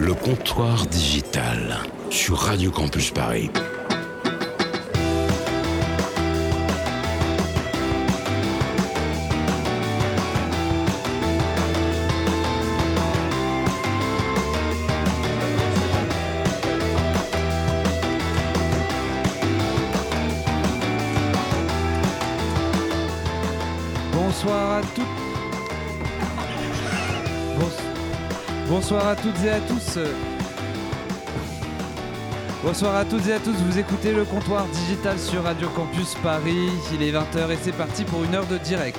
[0.00, 1.78] Le comptoir digital
[2.10, 3.50] sur Radio Campus Paris.
[28.86, 29.98] Bonsoir à toutes et à tous.
[32.62, 36.68] Bonsoir à toutes et à tous, vous écoutez le comptoir digital sur Radio Campus Paris.
[36.92, 38.98] Il est 20h et c'est parti pour une heure de direct.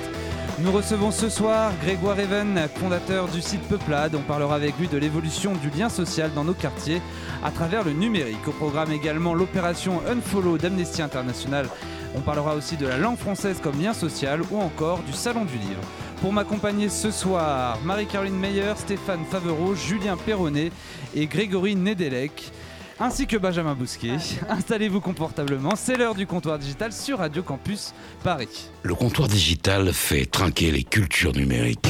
[0.58, 4.16] Nous recevons ce soir Grégoire Even, fondateur du site Peuplade.
[4.16, 7.00] On parlera avec lui de l'évolution du lien social dans nos quartiers
[7.44, 8.48] à travers le numérique.
[8.48, 11.68] Au programme également l'opération Unfollow d'Amnesty International.
[12.16, 15.58] On parlera aussi de la langue française comme lien social ou encore du Salon du
[15.58, 15.82] Livre.
[16.20, 20.72] Pour m'accompagner ce soir, Marie-Caroline Meyer, Stéphane Favereau, Julien Perronnet
[21.14, 22.50] et Grégory Nedelec,
[22.98, 24.16] ainsi que Benjamin Bousquet.
[24.48, 27.92] Installez-vous confortablement, c'est l'heure du comptoir digital sur Radio Campus
[28.24, 28.70] Paris.
[28.82, 31.86] Le comptoir digital fait trinquer les cultures numériques.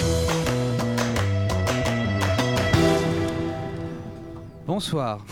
[4.66, 5.24] Bonsoir.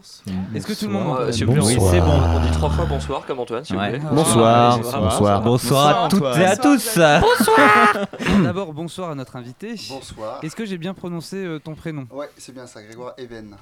[0.00, 0.36] Bonsoir.
[0.54, 1.92] Est-ce que tout le monde Euh, s'il vous plaît, oui, Bonsoir.
[1.92, 2.20] c'est bon.
[2.36, 3.98] On dit trois fois bonsoir comme Antoine, s'il vous plaît.
[4.10, 5.00] Bonsoir, Bonsoir.
[5.02, 6.98] bonsoir, bonsoir à toutes et à tous.
[8.42, 9.74] D'abord, bonsoir à notre invité.
[9.90, 10.38] Bonsoir.
[10.42, 12.06] Est-ce que j'ai bien prononcé euh, ton prénom?
[12.10, 13.56] Ouais, c'est bien ça, Grégoire Even.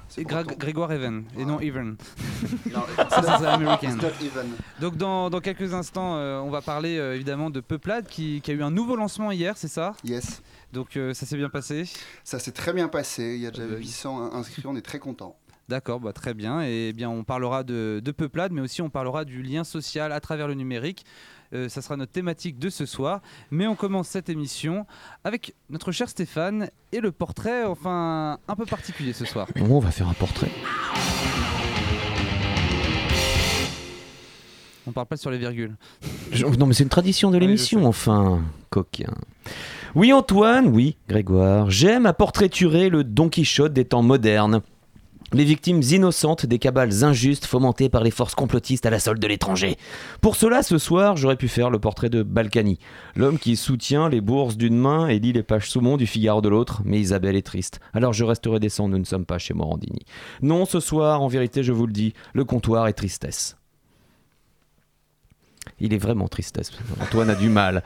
[0.57, 1.95] Grégoire Even, et non Even.
[2.73, 3.89] Non, c'est américain.
[3.91, 4.51] it's not even.
[4.79, 8.51] Donc dans, dans quelques instants, euh, on va parler euh, évidemment de Peuplade qui, qui
[8.51, 9.93] a eu un nouveau lancement hier, c'est ça?
[10.03, 11.83] Yes, Donc euh, ça s'est bien passé?
[12.23, 13.35] Ça s'est très bien passé.
[13.35, 13.83] Il y a déjà Ah bah oui.
[13.85, 15.35] 800 inscrits, on est très content.
[15.69, 16.61] D'accord, bah, très bien.
[16.61, 20.19] Et bien on parlera de, de Peuplade, mais aussi on parlera du lien social à
[20.19, 21.05] travers le numérique.
[21.53, 23.21] Euh, ça sera notre thématique de ce soir.
[23.51, 24.87] Mais on commence cette émission
[25.23, 29.47] avec notre cher Stéphane et le portrait, enfin un peu particulier ce soir.
[29.57, 30.49] Bon, on va faire un portrait.
[34.87, 35.75] On parle pas sur les virgules.
[36.57, 38.41] Non, mais c'est une tradition de l'émission, enfin,
[38.71, 39.13] coquin.
[39.93, 44.61] Oui, Antoine, oui, Grégoire, j'aime à portraiturer le Don Quichotte des temps modernes.
[45.31, 49.27] Les victimes innocentes des cabales injustes fomentées par les forces complotistes à la solde de
[49.27, 49.77] l'étranger.
[50.21, 52.79] Pour cela, ce soir, j'aurais pu faire le portrait de Balkany,
[53.15, 56.49] l'homme qui soutient les bourses d'une main et lit les pages saumon du Figaro de
[56.49, 57.79] l'autre, mais Isabelle est triste.
[57.93, 60.01] Alors je resterai décent, nous ne sommes pas chez Morandini.
[60.41, 63.57] Non, ce soir, en vérité, je vous le dis, le comptoir est tristesse.
[65.79, 66.71] Il est vraiment tristesse.
[67.01, 67.83] Antoine a du mal.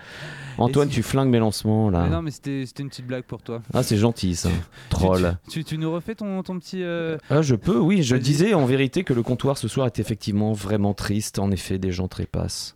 [0.58, 2.08] Antoine, tu flingues mes lancements Mais là.
[2.10, 3.62] non, mais c'était une petite blague pour toi.
[3.74, 4.50] Ah, c'est gentil ça.
[4.90, 5.38] Troll.
[5.50, 6.84] Tu, tu nous refais ton, ton petit.
[6.84, 8.04] euh, Ah, je peux, oui.
[8.04, 11.40] Je disais en vérité que le comptoir ce soir est effectivement vraiment triste.
[11.40, 12.76] En effet, des gens trépassent.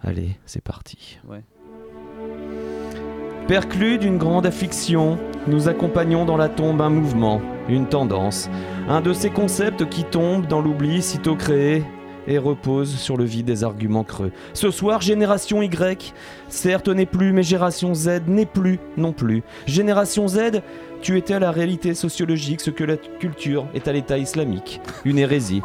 [0.00, 1.18] Allez, c'est parti.
[1.28, 1.42] Ouais.
[3.48, 8.48] Perclus d'une grande affliction, nous accompagnons dans la tombe un mouvement, une tendance,
[8.88, 11.82] un de ces concepts qui tombent dans l'oubli sitôt créé
[12.26, 14.32] et repose sur le vide des arguments creux.
[14.54, 16.14] Ce soir, génération Y,
[16.48, 19.42] certes n'est plus, mais génération Z n'est plus non plus.
[19.66, 20.62] Génération Z,
[21.00, 25.18] tu étais à la réalité sociologique ce que la culture est à l'état islamique, une
[25.18, 25.62] hérésie.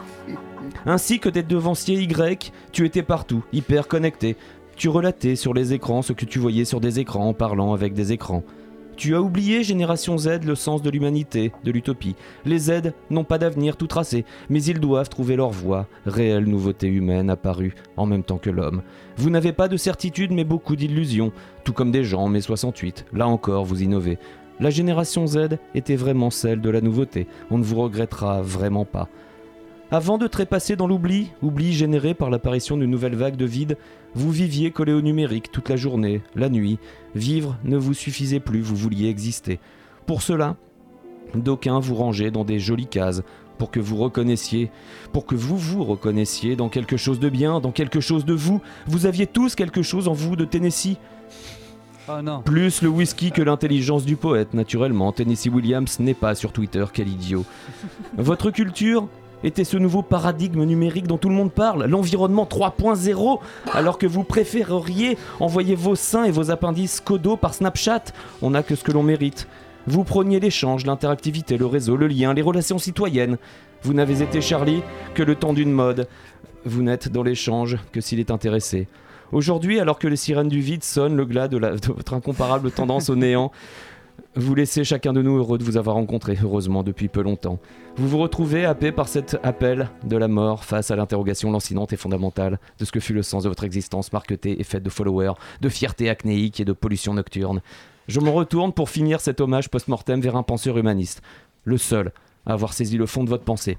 [0.85, 4.35] Ainsi que des devanciers Y, tu étais partout, hyper connecté.
[4.75, 7.93] Tu relatais sur les écrans ce que tu voyais sur des écrans en parlant avec
[7.93, 8.43] des écrans.
[8.97, 12.15] Tu as oublié, génération Z, le sens de l'humanité, de l'utopie.
[12.45, 16.87] Les Z n'ont pas d'avenir tout tracé, mais ils doivent trouver leur voie, réelle nouveauté
[16.87, 18.81] humaine apparue en même temps que l'homme.
[19.15, 21.31] Vous n'avez pas de certitude, mais beaucoup d'illusions,
[21.63, 23.05] tout comme des gens en mai 68.
[23.13, 24.17] Là encore, vous innovez.
[24.59, 27.27] La génération Z était vraiment celle de la nouveauté.
[27.51, 29.09] On ne vous regrettera vraiment pas.
[29.89, 33.77] Avant de trépasser dans l'oubli, oubli généré par l'apparition d'une nouvelle vague de vide,
[34.15, 36.77] vous viviez collé au numérique toute la journée, la nuit.
[37.15, 39.61] Vivre ne vous suffisait plus, vous vouliez exister.
[40.05, 40.57] Pour cela,
[41.35, 43.23] d'aucuns vous rangeaient dans des jolies cases
[43.57, 44.71] pour que vous reconnaissiez,
[45.13, 48.61] pour que vous vous reconnaissiez dans quelque chose de bien, dans quelque chose de vous.
[48.87, 50.97] Vous aviez tous quelque chose en vous de Tennessee.
[52.09, 52.41] Oh non.
[52.41, 55.13] Plus le whisky que l'intelligence du poète, naturellement.
[55.13, 57.45] Tennessee Williams n'est pas sur Twitter, quel idiot.
[58.17, 59.07] Votre culture
[59.43, 63.39] était ce nouveau paradigme numérique dont tout le monde parle, l'environnement 3.0,
[63.73, 68.03] alors que vous préféreriez envoyer vos seins et vos appendices codo par Snapchat.
[68.41, 69.47] On n'a que ce que l'on mérite.
[69.85, 73.37] Vous prôniez l'échange, l'interactivité, le réseau, le lien, les relations citoyennes.
[73.83, 74.81] Vous n'avez été Charlie
[75.13, 76.07] que le temps d'une mode.
[76.65, 78.87] Vous n'êtes dans l'échange que s'il est intéressé.
[79.31, 82.71] Aujourd'hui, alors que les sirènes du vide sonnent le glas de, la- de votre incomparable
[82.71, 83.51] tendance au néant,
[84.35, 87.59] vous laissez chacun de nous heureux de vous avoir rencontré, heureusement, depuis peu longtemps.
[87.95, 91.97] Vous vous retrouvez happé par cet appel de la mort face à l'interrogation lancinante et
[91.97, 95.33] fondamentale de ce que fut le sens de votre existence marquetée et faite de followers,
[95.61, 97.61] de fierté acnéique et de pollution nocturne.
[98.07, 101.21] Je me retourne pour finir cet hommage post-mortem vers un penseur humaniste.
[101.63, 102.11] le seul
[102.45, 103.77] à avoir saisi le fond de votre pensée.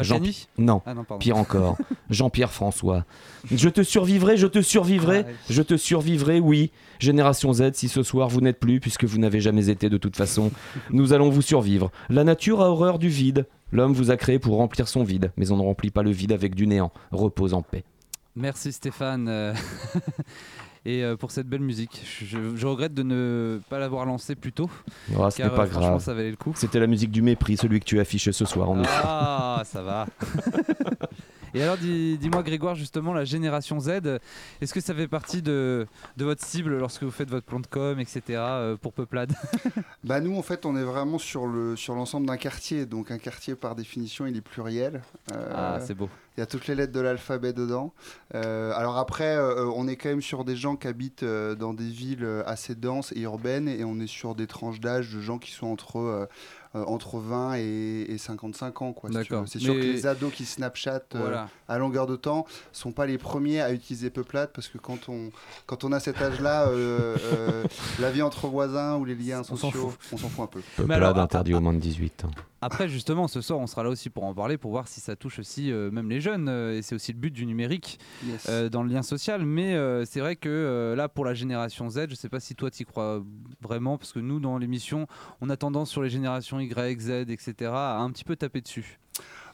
[0.00, 1.76] Jean- Balkany Non, Ah non, pire encore.
[2.10, 3.04] Jean-Pierre François.
[3.50, 6.70] Je te survivrai, je te survivrai, Ah, je te survivrai, oui.
[6.98, 10.16] Génération Z, si ce soir vous n'êtes plus, puisque vous n'avez jamais été de toute
[10.16, 10.50] façon,
[10.90, 11.90] nous allons vous survivre.
[12.08, 13.46] La nature a horreur du vide.
[13.72, 16.32] L'homme vous a créé pour remplir son vide, mais on ne remplit pas le vide
[16.32, 16.92] avec du néant.
[17.10, 17.84] Repose en paix.
[18.36, 19.28] Merci Stéphane.
[20.86, 24.68] Et euh, pour cette belle musique, je, regrette de ne pas l'avoir lancée plus tôt,
[25.16, 26.02] Oh, car pas euh, franchement grave.
[26.02, 26.52] ça valait le coup.
[26.54, 28.82] C'était la musique du mépris, celui que tu affiches ce soir en.
[28.86, 30.06] Ah, ça va.
[31.54, 33.90] Et alors, dis- dis-moi, Grégoire, justement, la génération Z,
[34.60, 35.86] est-ce que ça fait partie de,
[36.16, 39.32] de votre cible lorsque vous faites votre plan de com, etc., euh, pour Peuplade?
[40.04, 43.16] Bah nous en fait on est vraiment sur le sur l'ensemble d'un quartier, donc un
[43.16, 45.00] quartier par définition il est pluriel.
[45.32, 46.10] Euh, Ah, c'est beau.
[46.36, 47.94] Il y a toutes les lettres de l'alphabet dedans.
[48.34, 51.88] Euh, alors après, euh, on est quand même sur des gens qui habitent dans des
[51.88, 55.52] villes assez denses et urbaines, et on est sur des tranches d'âge de gens qui
[55.52, 56.28] sont entre,
[56.74, 58.92] entre 20 et, et 55 ans.
[58.92, 59.28] quoi, si.
[59.46, 61.48] C'est sûr que les ados qui Snapchat euh, Voilà.
[61.68, 65.30] à longueur de temps sont pas les premiers à utiliser Peuplade, parce que quand on,
[65.66, 67.64] quand on a cet âge-là, euh, euh,
[68.00, 70.60] la vie entre voisins ou les liens On sociaux, on s'en fout un peu.
[70.76, 72.24] Peuplade alors, interdit aux moins de 18.
[72.64, 75.16] Après, justement, ce soir, on sera là aussi pour en parler, pour voir si ça
[75.16, 76.48] touche aussi euh, même les jeunes.
[76.48, 78.46] euh, et c'est aussi le but du numérique Yes.
[78.48, 79.44] euh, dans le lien social.
[79.44, 79.76] Mais
[80.06, 83.22] c'est vrai que là, pour la génération Z, je sais pas si toi t'y crois
[83.60, 85.06] vraiment, parce que nous, dans l'émission,
[85.42, 88.98] on a tendance sur les générations Y, Z, etc., à un petit peu taper dessus.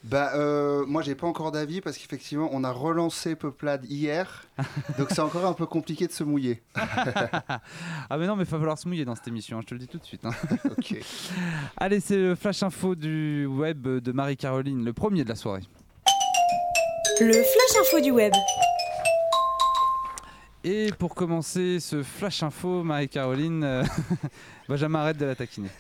[0.02, 4.47] Bah, euh, moi, j'ai pas encore d'avis parce qu'effectivement, on a relancé Peuplade hier,
[4.99, 6.62] donc c'est encore un peu compliqué de se mouiller.
[8.12, 9.75] Ah, mais non, mais il va falloir se mouiller dans cette émission, hein, je te
[9.75, 10.25] le dis tout de suite.
[10.25, 10.31] hein.
[10.64, 10.97] Ok.
[11.76, 15.62] Allez, c'est le flash info du web de Marie-Caroline, le premier de la soirée.
[17.20, 18.32] Le flash info du web.
[20.64, 23.85] Et pour commencer ce flash info, Marie-Caroline, euh,
[24.69, 25.70] Benjamin arrête de la taquiner.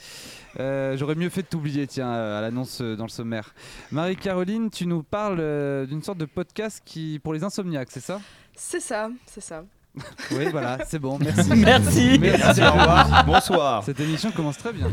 [0.58, 3.54] Euh, J'aurais mieux fait de t'oublier, tiens, euh, à l'annonce euh, dans le sommaire.
[3.92, 8.20] Marie-Caroline, tu nous parles d'une sorte de podcast qui pour les insomniaques, c'est ça?
[8.56, 9.64] C'est ça, c'est ça.
[10.30, 11.50] Oui, voilà, c'est bon, merci.
[11.56, 12.18] Merci.
[12.20, 12.62] Merci.
[12.62, 13.24] au revoir.
[13.26, 13.84] Bonsoir.
[13.84, 14.88] Cette émission commence très bien.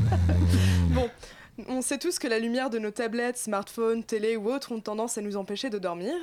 [0.89, 1.07] Bon,
[1.67, 5.17] on sait tous que la lumière de nos tablettes, smartphones, télé ou autres ont tendance
[5.17, 6.13] à nous empêcher de dormir,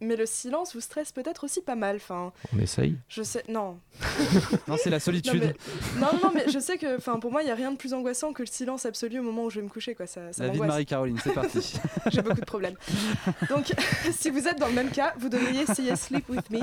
[0.00, 1.96] mais le silence vous stresse peut-être aussi pas mal.
[1.96, 2.96] Enfin, On essaye.
[3.08, 3.78] je sais, non.
[4.68, 5.54] Non, c'est la Non, solitude.
[5.96, 7.76] mais, non, non, mais je sais que, enfin, pour moi, il y a rien de
[7.76, 10.06] plus angoissant que le silence absolu au moment où je vais me coucher, quoi.
[10.06, 10.64] Ça, ça La vie de.
[10.64, 11.74] Marie-Caroline, c'est parti.
[12.12, 12.76] J'ai beaucoup de problèmes.
[13.48, 13.72] Donc,
[14.12, 16.60] si vous êtes dans le même cas, vous devriez essayer Sleep With Me,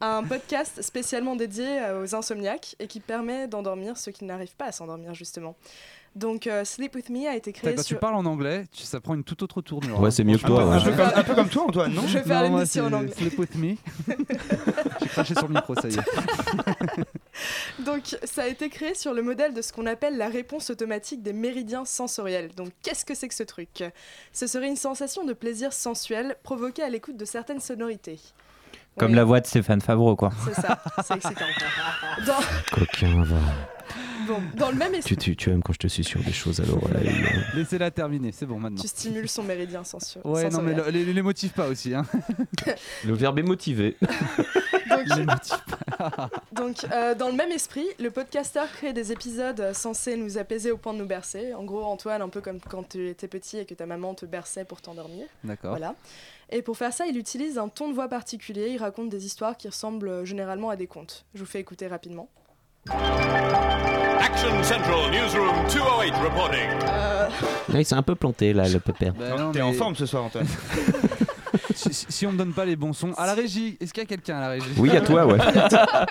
[0.00, 1.66] un podcast spécialement dédié
[2.00, 5.56] aux insomniaques et qui permet d'endormir ceux qui n'arrivent pas à s'endormir, justement.
[6.14, 9.00] Donc, euh, Sleep With Me a été créé Quand tu parles en anglais, tu- ça
[9.00, 9.98] prend une toute autre tournure.
[9.98, 10.10] Ouais, hein.
[10.10, 10.62] c'est mieux que toi.
[10.62, 10.84] un ouais.
[10.84, 13.12] peu comme, un peu comme toi, Antoine, non Je vais faire l'émission en anglais.
[13.16, 13.76] Sleep with me.
[15.00, 15.98] J'ai craché sur le micro, ça y est.
[17.84, 21.22] Donc, ça a été créé sur le modèle de ce qu'on appelle la réponse automatique
[21.22, 22.50] des méridiens sensoriels.
[22.54, 23.82] Donc, qu'est-ce que c'est que ce truc?
[24.32, 28.20] Ce serait une sensation de plaisir sensuel provoquée à l'écoute de certaines sonorités.
[28.98, 30.30] Comme Oui, la voix de Stéphane Favreau, quoi.
[30.44, 31.46] C'est ça, c'est excitant.
[32.26, 32.34] Dans,
[32.76, 33.36] Coquin, va.
[34.26, 36.32] Bon, dans le même esprit, Tu, tu, tu aimes quand je te suis sur des
[36.32, 37.08] choses l'oreille.
[37.08, 37.42] hein.
[37.54, 38.80] Laissez-la terminer, c'est bon maintenant.
[38.80, 41.94] tu stimules son méridien sensu- Ouais, non, mais les, les motive pas aussi.
[41.94, 42.04] Hein.
[43.04, 43.96] Le verbe est motivé.
[44.90, 45.58] Donc, Les motive
[46.52, 50.70] Donc, euh, dans le même esprit, le podcasteur crée des épisodes euh, censés nous apaiser
[50.70, 51.54] au point de nous bercer.
[51.54, 54.26] En gros, Antoine, un peu comme quand tu étais petit et que ta maman te
[54.26, 55.26] berçait pour t'endormir.
[55.44, 55.70] D'accord.
[55.70, 55.94] Voilà.
[56.50, 58.68] Et pour faire ça, il utilise un ton de voix particulier.
[58.70, 61.24] Il raconte des histoires qui ressemblent euh, généralement à des contes.
[61.34, 62.28] Je vous fais écouter rapidement.
[62.88, 66.68] Action Central Newsroom 208 reporting.
[66.88, 67.28] Euh,
[67.72, 69.14] Ah, il s'est un peu planté là, le pépère.
[69.14, 70.46] Bah T'es mais en forme ce soir, Antoine.
[71.74, 73.12] Si, si- si on me donne pas les bons sons.
[73.16, 74.66] À la régie, est-ce qu'il y a quelqu'un à la régie?
[74.76, 75.38] Oui, à toi, ouais.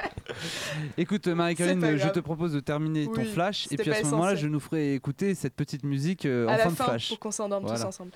[0.97, 3.67] Écoute, C'est Marie-Caroline, je te propose de terminer ton flash.
[3.71, 6.57] Et puis à ce moment-là, je nous ferai écouter cette petite musique euh, en à
[6.57, 7.09] fin la de fin, flash.
[7.09, 8.11] pour qu'on s'endorme tous ensemble.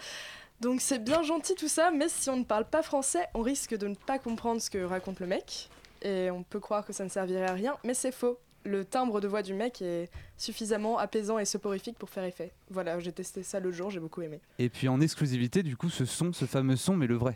[0.60, 3.78] Donc c'est bien gentil tout ça, mais si on ne parle pas français, on risque
[3.78, 5.70] de ne pas comprendre ce que raconte le mec.
[6.02, 8.38] Et on peut croire que ça ne servirait à rien, mais c'est faux.
[8.66, 12.52] Le timbre de voix du mec est suffisamment apaisant et soporifique pour faire effet.
[12.72, 14.42] Voilà, j'ai testé ça le jour, j'ai beaucoup aimé.
[14.58, 17.36] Et puis en exclusivité, du coup, ce son, ce fameux son, mais le vrai.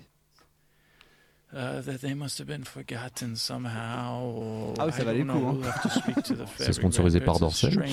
[1.52, 4.22] Uh, that they must have been forgotten somehow.
[4.22, 5.56] or Ah oui, ça I valait don't le coup, know, hein.
[5.56, 7.72] we'll have to speak to the C'est sponsorisé par Dorsey.
[7.72, 7.90] strange.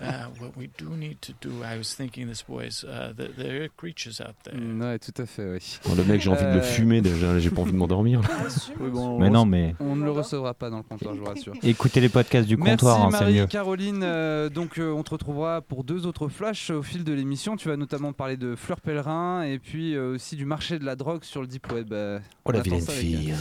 [0.00, 3.64] uh, what we do need to do, I was thinking this, boys, uh, that there
[3.64, 4.54] are creatures out there.
[4.58, 5.78] Mm, ouais, tout à fait, oui.
[5.90, 6.62] Oh, le mec, j'ai envie de le Euh.
[6.62, 8.22] fumer déjà, j'ai pas envie de m'endormir.
[8.80, 11.20] Oui, bon, Mais on- non, mais On ne le recevra pas dans le comptoir, je
[11.20, 11.52] vous rassure.
[11.62, 13.36] écoutez les podcasts du comptoir, hein, Merci c'est mieux.
[13.40, 14.00] Marie-Caroline.
[14.02, 17.56] Euh, donc euh, on te retrouvera pour deux autres flashs au fil de l'émission.
[17.56, 20.96] Tu vas notamment parler de Fleur Pèlerin et puis euh, aussi du marché de la
[20.96, 21.92] drogue sur le deep web.
[21.92, 23.34] Euh, Oh la vilaine fille.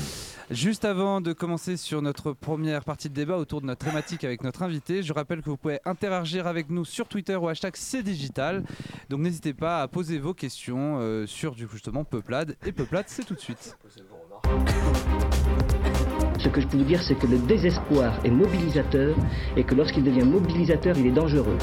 [0.52, 4.44] Juste avant de commencer sur notre première partie de débat autour de notre thématique avec
[4.44, 8.64] notre invité, je rappelle que vous pouvez interagir avec nous sur Twitter au hashtag CDigital.
[9.10, 12.56] Donc n'hésitez pas à poser vos questions euh, sur du justement Peuplade.
[12.66, 13.78] Et Peuplade, c'est tout de suite.
[16.40, 19.16] Ce que je peux vous dire, c'est que le désespoir est mobilisateur
[19.56, 21.58] et que lorsqu'il devient mobilisateur, il est dangereux.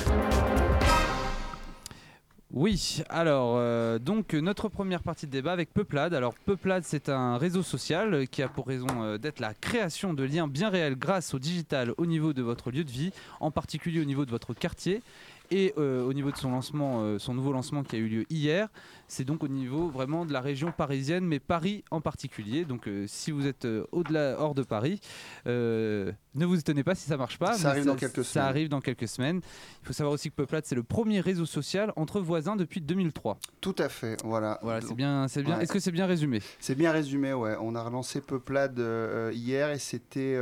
[2.59, 6.15] Oui, alors euh, donc notre première partie de débat avec Peuplade.
[6.15, 10.25] Alors Peuplade c'est un réseau social qui a pour raison euh, d'être la création de
[10.25, 14.01] liens bien réels grâce au digital au niveau de votre lieu de vie, en particulier
[14.01, 15.03] au niveau de votre quartier
[15.51, 18.25] et euh, au niveau de son lancement, euh, son nouveau lancement qui a eu lieu
[18.31, 18.69] hier,
[19.09, 22.65] c'est donc au niveau vraiment de la région parisienne, mais Paris en particulier.
[22.65, 25.01] Donc euh, si vous êtes au-delà, hors de Paris,
[25.47, 27.55] ne vous étonnez pas si ça marche pas.
[27.55, 28.49] Ça arrive dans quelques ça semaines.
[28.49, 29.41] arrive dans quelques semaines.
[29.83, 33.39] Il faut savoir aussi que Peuplade c'est le premier réseau social entre voisins depuis 2003.
[33.61, 34.59] Tout à fait, voilà.
[34.63, 35.57] Voilà, c'est bien, c'est bien.
[35.57, 35.63] Ouais.
[35.63, 36.41] Est-ce que c'est bien résumé?
[36.61, 37.57] C'est bien résumé, ouais.
[37.61, 38.79] On a relancé Peuplade
[39.33, 40.39] hier et c'était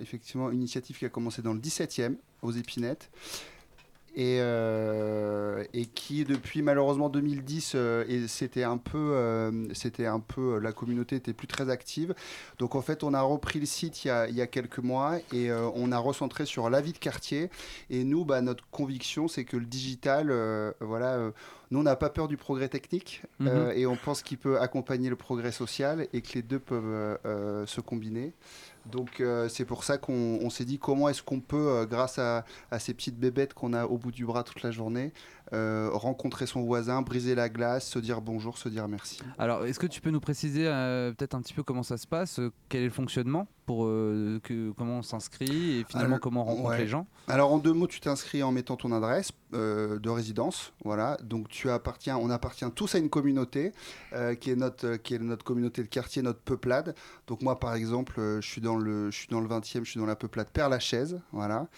[0.00, 3.10] effectivement une initiative qui a commencé dans le 17e, aux Épinettes.
[4.16, 10.18] Et, euh, et qui depuis malheureusement 2010 euh, et c'était un peu euh, c'était un
[10.18, 12.14] peu la communauté était plus très active.
[12.58, 14.80] Donc en fait on a repris le site il y a, il y a quelques
[14.80, 17.50] mois et on a recentré sur la vie de quartier.
[17.88, 20.32] Et nous bah, notre conviction c'est que le digital
[20.80, 21.30] voilà
[21.70, 23.72] nous on n'a pas peur du progrès technique Mhm.
[23.74, 27.18] et on pense qu'il peut accompagner le progrès social et que les deux peuvent
[27.66, 28.32] se combiner
[28.86, 32.18] donc euh, c'est pour ça qu'on on s'est dit comment est-ce qu'on peut, euh, grâce
[32.18, 32.44] à
[32.78, 35.12] ces petites bébêtes qu'on a au bout du bras toute la journée,
[35.52, 39.18] euh, rencontrer son voisin, briser la glace, se dire bonjour, se dire merci.
[39.38, 42.06] Alors, est-ce que tu peux nous préciser euh, peut-être un petit peu comment ça se
[42.06, 46.20] passe, euh, quel est le fonctionnement, pour euh, que comment on s'inscrit et finalement Alors,
[46.20, 46.78] comment on rencontre ouais.
[46.78, 47.06] les gens?
[47.28, 51.16] Alors en deux mots, tu t'inscris en mettant ton adresse euh, de résidence, voilà.
[51.22, 53.72] Donc tu appartiens, on appartient tous à une communauté
[54.12, 56.96] euh, qui est notre qui est notre communauté de quartier, notre peuplade.
[57.28, 60.00] Donc moi par exemple, je suis dans le je suis dans le 20e, je suis
[60.00, 61.68] dans la peuplade Père Lachaise, voilà.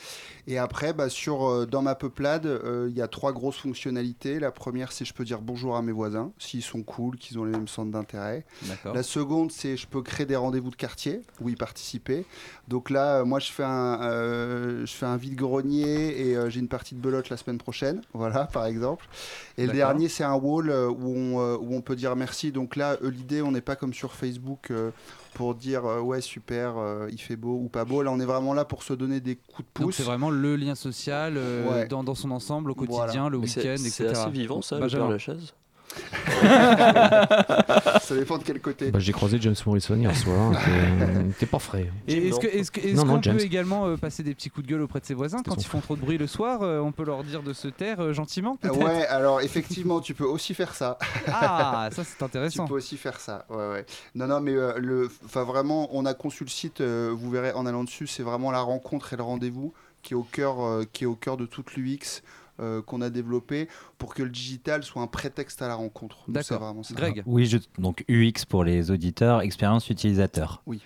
[0.47, 2.49] Et après, bah, sur dans ma peuplade,
[2.89, 4.39] il y a trois grosses fonctionnalités.
[4.39, 7.45] La première, c'est je peux dire bonjour à mes voisins, s'ils sont cool, qu'ils ont
[7.45, 8.45] les mêmes centres d'intérêt.
[8.85, 12.27] La seconde, c'est je peux créer des rendez-vous de quartier où y participer.
[12.69, 16.61] Donc là, euh, moi, je fais un, euh, je fais un vide-grenier et euh, j'ai
[16.61, 19.07] une partie de belote la semaine prochaine, voilà, par exemple.
[19.59, 22.53] Et le dernier, c'est un wall où on, où on peut dire merci.
[22.53, 24.73] Donc là, l'idée, on n'est pas comme sur Facebook
[25.35, 28.03] pour dire euh, ouais, super, euh, il fait beau ou pas beau.
[28.03, 29.97] Là, on est vraiment là pour se donner des coups de pouce.
[29.97, 31.87] c'est vraiment le lien social euh, Ouais.
[31.89, 33.07] dans, dans son ensemble au Voilà.
[33.07, 34.07] quotidien, le c'est- week-end, c'est etc.
[34.21, 35.05] assez vivant, ça, le Benjamin.
[35.05, 35.55] Père Lachaise
[38.03, 38.91] Ça dépend de quel côté.
[38.91, 40.53] Bah, J'ai croisé James Morrison hier soir.
[40.53, 41.89] t'es- T'es pas frais.
[42.09, 42.71] Et est-ce
[43.05, 45.57] qu'on peut également euh, passer des petits coups de gueule auprès de ses voisins quand
[45.57, 48.01] ils font trop de bruit le soir euh, On peut leur dire de se taire
[48.01, 50.99] euh, gentiment peut-être Ouais, alors effectivement, tu peux aussi faire ça.
[51.29, 52.67] Ah, ça c'est Tu intéressant.
[52.67, 53.45] peux aussi faire ça.
[53.49, 53.87] Ouais, ouais.
[54.15, 56.81] Non, non, mais euh, le, enfin vraiment, on a conçu le site.
[56.81, 59.73] euh, vous verrez en allant dessus, c'est vraiment la rencontre et le rendez-vous
[60.03, 62.23] qui est au cœur, euh, qui est au cœur de toute l'UX
[62.61, 63.69] euh, qu'on a développé
[63.99, 66.17] pour que le digital soit un prétexte à la rencontre.
[66.29, 66.61] D'accord.
[66.61, 66.95] vraiment ça.
[66.95, 70.63] Greg Oui, je- donc UX pour les auditeurs, expérience utilisateur.
[70.67, 70.81] Oui.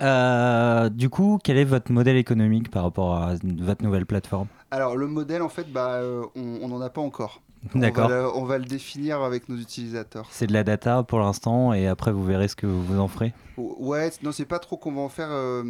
[0.00, 4.48] Euh, du coup, quel est votre modèle économique par rapport à votre nouvelle plateforme?
[4.70, 7.42] Alors le modèle, en fait, bah, euh, on n'en a pas encore.
[7.74, 8.06] D'accord.
[8.06, 10.26] On va, le, on va le définir avec nos utilisateurs.
[10.30, 13.34] C'est de la data pour l'instant et après vous verrez ce que vous en ferez.
[13.58, 15.28] Ouais, non, c'est pas trop qu'on va en faire.
[15.30, 15.62] euh,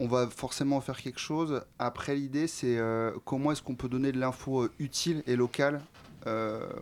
[0.00, 1.62] on va forcément en faire quelque chose.
[1.78, 5.80] Après, l'idée, c'est euh, comment est-ce qu'on peut donner de l'info euh, utile et locale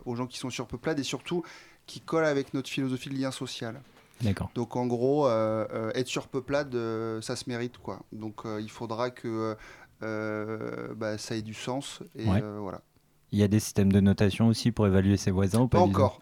[0.05, 1.41] aux gens qui sont sur Peuplade et surtout
[1.85, 3.79] qui colle avec notre philosophie de lien social.
[4.19, 4.49] D'accord.
[4.55, 5.29] Donc, en gros,
[5.95, 6.75] être sur Peuplade,
[7.21, 7.99] ça se mérite, quoi.
[8.11, 9.55] Donc, il faudra que
[10.01, 12.01] bah, ça ait du sens.
[12.17, 12.43] Et Ouais.
[12.59, 12.81] voilà.
[13.31, 15.83] Il y a des systèmes de notation aussi pour évaluer ses voisins ou pas Pas
[15.83, 16.21] encore.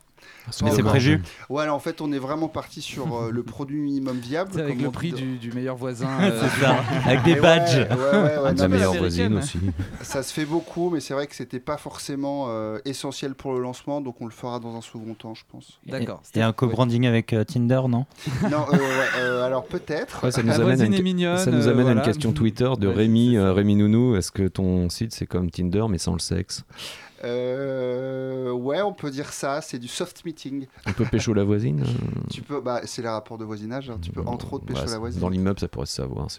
[0.63, 3.79] Mais c'est prévu Ouais, alors, en fait, on est vraiment parti sur euh, le produit
[3.81, 4.59] minimum viable.
[4.59, 6.07] Avec comme le prix du, du meilleur voisin.
[6.21, 7.77] euh, C'est ça, avec des Et ouais, badges.
[7.77, 9.59] ouais, ouais, ouais, non, la meilleure voisine aussi.
[10.01, 13.59] Ça se fait beaucoup, mais c'est vrai que c'était pas forcément euh, essentiel pour le
[13.59, 15.79] lancement, donc on le fera dans un second temps, je pense.
[15.87, 16.21] D'accord.
[16.35, 18.05] A un co-branding avec euh, Tinder, non?
[18.51, 18.77] Non, euh,
[19.17, 20.23] euh, alors peut-être.
[20.23, 22.01] Ouais, ça nous La amène, à une, est mignonne, ça nous euh, amène à une
[22.01, 24.15] question Twitter de Ouais, Rémi, euh, Rémi Nounou.
[24.15, 26.63] Est-ce que ton site c'est comme Tinder mais sans le sexe?
[27.25, 29.61] Euh, ouais, on peut dire ça.
[29.61, 30.67] C'est du soft meeting.
[30.87, 33.89] On peut pécho la voisine euh, Tu peux, bah, c'est les rapports de voisinage.
[33.89, 35.21] hein, Tu peux entre autres pêcher Ouais, la voisine.
[35.21, 36.27] Dans l'immeuble, ça pourrait se savoir.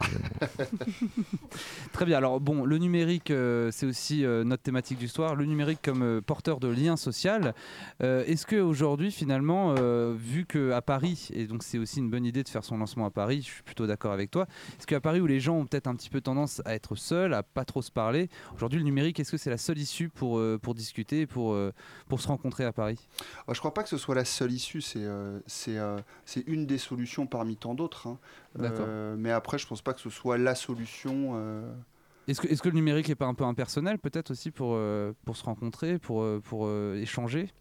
[1.93, 2.17] Très bien.
[2.19, 5.35] Alors bon, le numérique, euh, c'est aussi euh, notre thématique du soir.
[5.35, 7.55] Le numérique comme euh, porteur de lien social.
[8.03, 12.11] Euh, Est-ce que aujourd'hui, finalement, euh, vu que à Paris, et donc c'est aussi une
[12.11, 14.47] bonne idée de faire son lancement à Paris, je suis plutôt d'accord avec toi.
[14.79, 17.35] Est-ce qu'à Paris où les gens ont peut-être un petit peu tendance à être seuls,
[17.35, 20.41] à pas trop se parler, aujourd'hui le numérique, est-ce que c'est la seule issue pour
[20.63, 21.73] pour discuter pour, euh,
[22.09, 23.09] pour se rencontrer à Paris
[23.49, 26.47] Ouais, je crois pas que ce soit la seule issue, c'est euh, c'est euh, c'est
[26.47, 28.07] une des solutions parmi tant d'autres.
[28.07, 29.17] hein.
[29.17, 31.35] Mais après, je pense pas que ce soit la solution.
[32.29, 35.13] Est-ce que, est que le numérique est pas un peu impersonnel peut-être aussi pour, euh,
[35.25, 37.53] pour se rencontrer, pour, pour euh, échanger?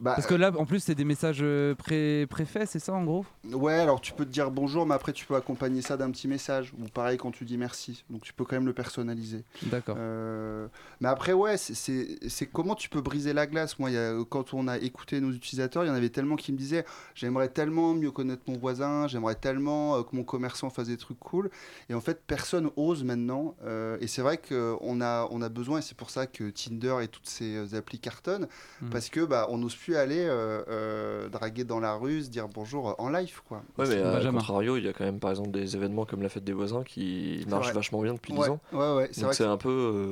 [0.00, 3.04] Bah, Parce que là, en plus, c'est des messages euh, pré- préfaits, c'est ça en
[3.04, 3.24] gros?
[3.52, 6.28] Ouais, alors tu peux te dire bonjour, mais après tu peux accompagner ça d'un petit
[6.28, 6.72] message.
[6.78, 8.04] Ou pareil quand tu dis merci.
[8.10, 9.44] Donc tu peux quand même le personnaliser.
[9.62, 9.96] D'accord.
[9.98, 10.66] Euh,
[11.00, 12.18] mais après, ouais, c'est-
[12.52, 13.78] comment tu peux briser la glace?
[13.78, 16.36] Moi, il y a- quand on a écouté nos utilisateurs, il y en avait tellement
[16.36, 20.70] qui me disaient J'aimerais tellement mieux connaître mon voisin, j'aimerais tellement euh, que mon commerçant
[20.70, 21.50] fasse des trucs cool.
[21.88, 23.54] Et en fait, personne ose maintenant.
[23.64, 26.96] Euh, et c'est vrai qu'on a, on a besoin, et c'est pour ça que Tinder
[27.02, 28.48] et toutes ces applis cartonnent,
[28.80, 28.90] Mhm.
[28.90, 32.48] parce que bah, on n'ose plus aller euh, euh, draguer dans la rue, se dire
[32.48, 33.40] bonjour euh, en live.
[33.46, 33.62] Quoi.
[33.78, 36.28] Ouais, mais à contrario, il y a quand même par exemple des événements comme la
[36.30, 37.74] fête des voisins qui marchent vrai.
[37.74, 38.60] vachement bien depuis Ouais, 10 ans.
[38.72, 39.68] ouais, ouais, c'est Donc vrai c'est que- un peu,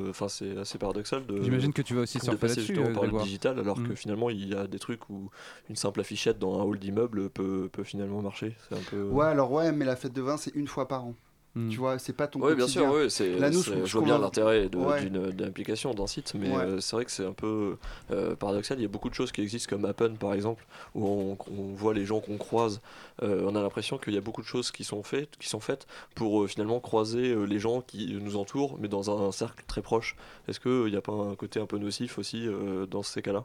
[0.06, 1.42] euh, enfin c'est assez paradoxal de.
[1.42, 3.92] J'imagine que tu vas aussi de surfer passer là-dessus, euh, par le digital, alors que
[3.92, 3.97] Mm.
[3.97, 5.30] finalement il y a des trucs où
[5.68, 8.54] une simple affichette dans un hall d'immeuble peut, peut finalement marcher.
[8.68, 9.02] C'est un peu.
[9.04, 11.14] Ouais, alors ouais, mais la fête de vin, c'est une fois par an.
[11.57, 11.69] Hmm.
[11.69, 14.19] Tu vois, c'est pas ton Oui, bien sûr, ouais, c'est, Là, nous, je vois bien
[14.19, 15.00] l'intérêt Ouais.
[15.02, 16.62] d'une, d'une application, d'un site, mais Ouais.
[16.62, 17.76] euh, c'est vrai que c'est un peu
[18.12, 18.78] euh, paradoxal.
[18.78, 20.64] Il y a beaucoup de choses qui existent comme Appen, par exemple,
[20.95, 22.80] où on, on voit les gens qu'on croise.
[23.25, 25.59] Euh, on a l'impression qu'il y a beaucoup de choses qui sont faites, qui sont
[25.61, 30.14] faites pour finalement croiser les gens qui nous entourent, mais dans un, cercle très proche.
[30.47, 32.47] Est-ce qu'il n'y a pas un côté un peu nocif aussi
[32.90, 33.45] dans ces cas-là?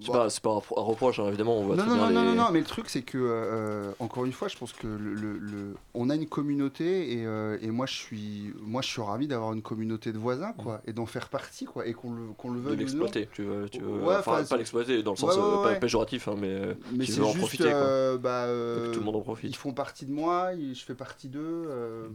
[0.00, 1.58] C'est pas, pas un, reproche, hein, évidemment.
[1.58, 3.90] On voit Non, non, non, non, les- non, non, mais le truc, c'est que, euh,
[3.98, 7.58] encore une fois, je pense que le, le- le- on a une communauté et, euh,
[7.60, 10.92] et moi, je suis, moi, je suis ravi d'avoir une communauté de voisins, quoi, et
[10.92, 12.78] d'en faire partie, quoi, et qu'on le, qu'on le de veuille non.
[12.80, 15.74] l'exploiter, tu veux, tu veux- Ouais, enfin, pas l'exploiter dans le sens ouais, euh, pas
[15.74, 16.60] péjoratif, hein, mais,
[16.92, 17.64] Mais tu c'est veux en juste, profiter.
[17.70, 18.18] quoi.
[18.18, 19.50] bah, que tout le monde en profite.
[19.50, 21.68] Ils font partie de moi, je fais partie d'eux.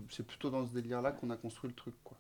[0.10, 2.18] c'est plutôt dans ce délire-là qu'on a construit le truc, quoi.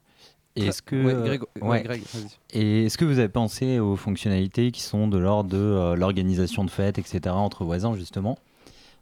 [0.56, 1.82] Et est-ce que, Ouais, Greg- ouais, ouais.
[1.84, 2.60] Greg, vas-y.
[2.60, 6.64] Et est-ce que vous avez pensé aux fonctionnalités qui sont de l'ordre de euh, l'organisation
[6.64, 8.38] de fêtes, etc., entre voisins, justement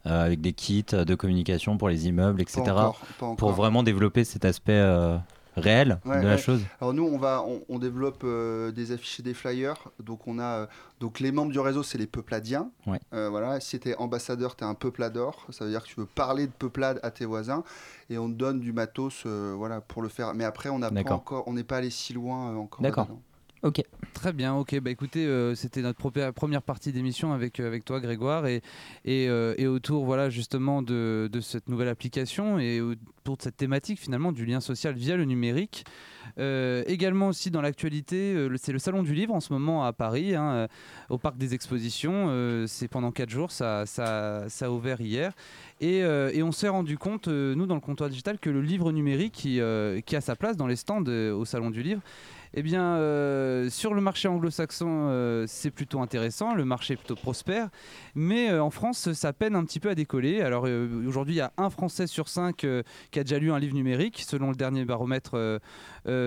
[0.07, 4.23] euh, avec des kits de communication pour les immeubles, etc., encore, pas pour vraiment développer
[4.23, 5.17] cet aspect euh,
[5.55, 6.37] réel Ouais, de la ouais.
[6.37, 9.77] chose Alors nous, on va, on, on développe euh, des affiches et des flyers.
[9.99, 10.65] Donc on a, euh,
[10.99, 12.69] donc les membres du réseau, c'est les peupladiens.
[12.87, 12.99] Ouais.
[13.13, 15.45] Euh, voilà, si tu es ambassadeur, tu es un peuplador.
[15.49, 17.63] Ça veut dire que tu veux parler de peuplade à tes voisins
[18.09, 20.33] et on te donne du matos, euh, voilà, pour le faire.
[20.33, 21.17] Mais après, on n'a pas D'accord.
[21.17, 22.81] encore, on n'est pas allé si loin encore.
[22.81, 23.07] D'accord.
[23.63, 23.83] Ok.
[24.13, 24.79] Très bien, ok.
[24.79, 25.99] Bah écoutez, euh, c'était notre
[26.31, 28.61] première partie d'émission avec, euh, avec toi, Grégoire, et,
[29.07, 33.99] euh, et autour, voilà, justement, de, de cette nouvelle application et autour de cette thématique,
[33.99, 35.85] finalement, du lien social via le numérique.
[36.37, 40.67] Également aussi dans l'actualité, c'est le Salon du Livre en ce moment à Paris, hein,
[41.09, 42.65] au Parc des Expositions.
[42.67, 45.33] C'est pendant 4 jours, ça, ça, ça a ouvert hier.
[45.81, 49.33] Et, et on s'est rendu compte, nous, dans le comptoir digital, que le livre numérique
[49.33, 49.59] qui,
[50.05, 52.01] qui a sa place dans les stands au Salon du Livre,
[52.53, 57.15] eh bien, euh, sur le marché anglo-saxon, euh, c'est plutôt intéressant, le marché est plutôt
[57.15, 57.69] prospère,
[58.13, 60.41] mais euh, en France, ça peine un petit peu à décoller.
[60.41, 60.67] Alors
[61.07, 62.65] aujourd'hui, il y a un Français sur cinq
[63.11, 65.59] qui a déjà lu un livre numérique, selon le dernier baromètre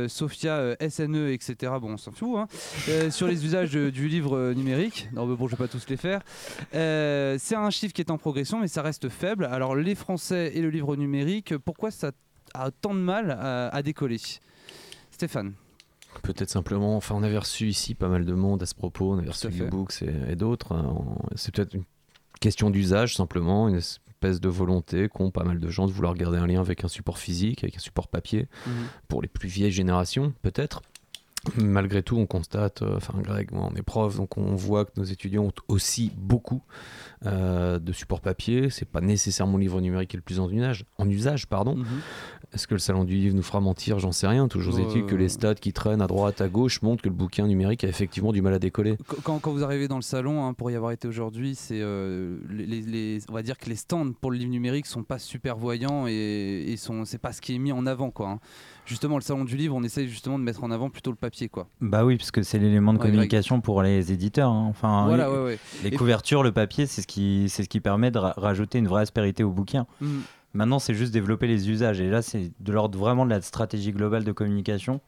[0.09, 1.73] Sophia, SNE, etc.
[1.81, 2.39] Bon, on s'en fout.
[2.39, 3.11] hein.
[3.11, 6.23] Sur les usages du livre numérique, non, bon, je vais pas tous les faire.
[6.73, 9.45] C'est un chiffre qui est en progression, mais ça reste faible.
[9.45, 12.13] Alors les Français et le livre numérique, pourquoi ça
[12.55, 14.21] a tant de mal à décoller?
[15.11, 15.55] Stéphane
[16.22, 19.18] Peut-être simplement, enfin on avait reçu ici pas mal de monde à ce propos, on
[19.18, 19.64] avait reçu fait.
[19.64, 20.72] Ubooks et, et d'autres.
[20.72, 20.94] hein.
[21.37, 21.85] C'est peut-être une
[22.40, 26.38] question d'usage simplement, une espèce de volonté qu'ont pas mal de gens de vouloir garder
[26.38, 28.72] un lien avec un support physique, avec un support papier, Mhm.
[29.09, 30.81] pour les plus vieilles générations peut-être.
[31.59, 34.93] Malgré tout, on constate, euh, enfin Greg, moi on est prof, donc on voit que
[34.97, 36.63] nos étudiants ont aussi beaucoup
[37.27, 38.71] euh, de supports papier.
[38.71, 40.85] C'est pas nécessairement le livre numérique qui est le plus en usage.
[40.99, 41.77] En usage pardon.
[41.77, 41.87] Mhm.
[42.53, 43.99] Est-ce que le salon du livre nous fera mentir?
[43.99, 44.47] J'en sais rien.
[44.47, 47.15] Toujours Euh, est-il que les stats qui traînent à droite, à gauche montrent que le
[47.15, 48.97] bouquin numérique a effectivement du mal à décoller.
[49.09, 51.81] Qu- Quand, quand vous arrivez dans le salon, hein, pour y avoir été aujourd'hui, c'est
[51.81, 55.57] euh, les- on va dire que les stands pour le livre numérique sont pas super
[55.57, 58.29] voyants et, et sont, c'est pas ce qui est mis en avant quoi.
[58.31, 58.39] hein.
[58.87, 61.49] Justement, le salon du livre, on essaye justement de mettre en avant plutôt le papier
[61.49, 61.68] quoi.
[61.81, 64.51] Bah oui, parce que c'est l'élément de communication pour les éditeurs.
[64.51, 64.66] hein.
[64.68, 65.59] Enfin, Voilà, les, ouais, ouais.
[65.83, 68.79] les Et- couvertures, le papier, c'est ce qui, c'est ce qui permet de ra- rajouter
[68.79, 69.87] une vraie aspérité au bouquin.
[70.01, 70.23] Mhm.
[70.53, 72.01] Maintenant, c'est juste développer les usages.
[72.01, 75.01] Et là, c'est de l'ordre vraiment de la stratégie globale de communication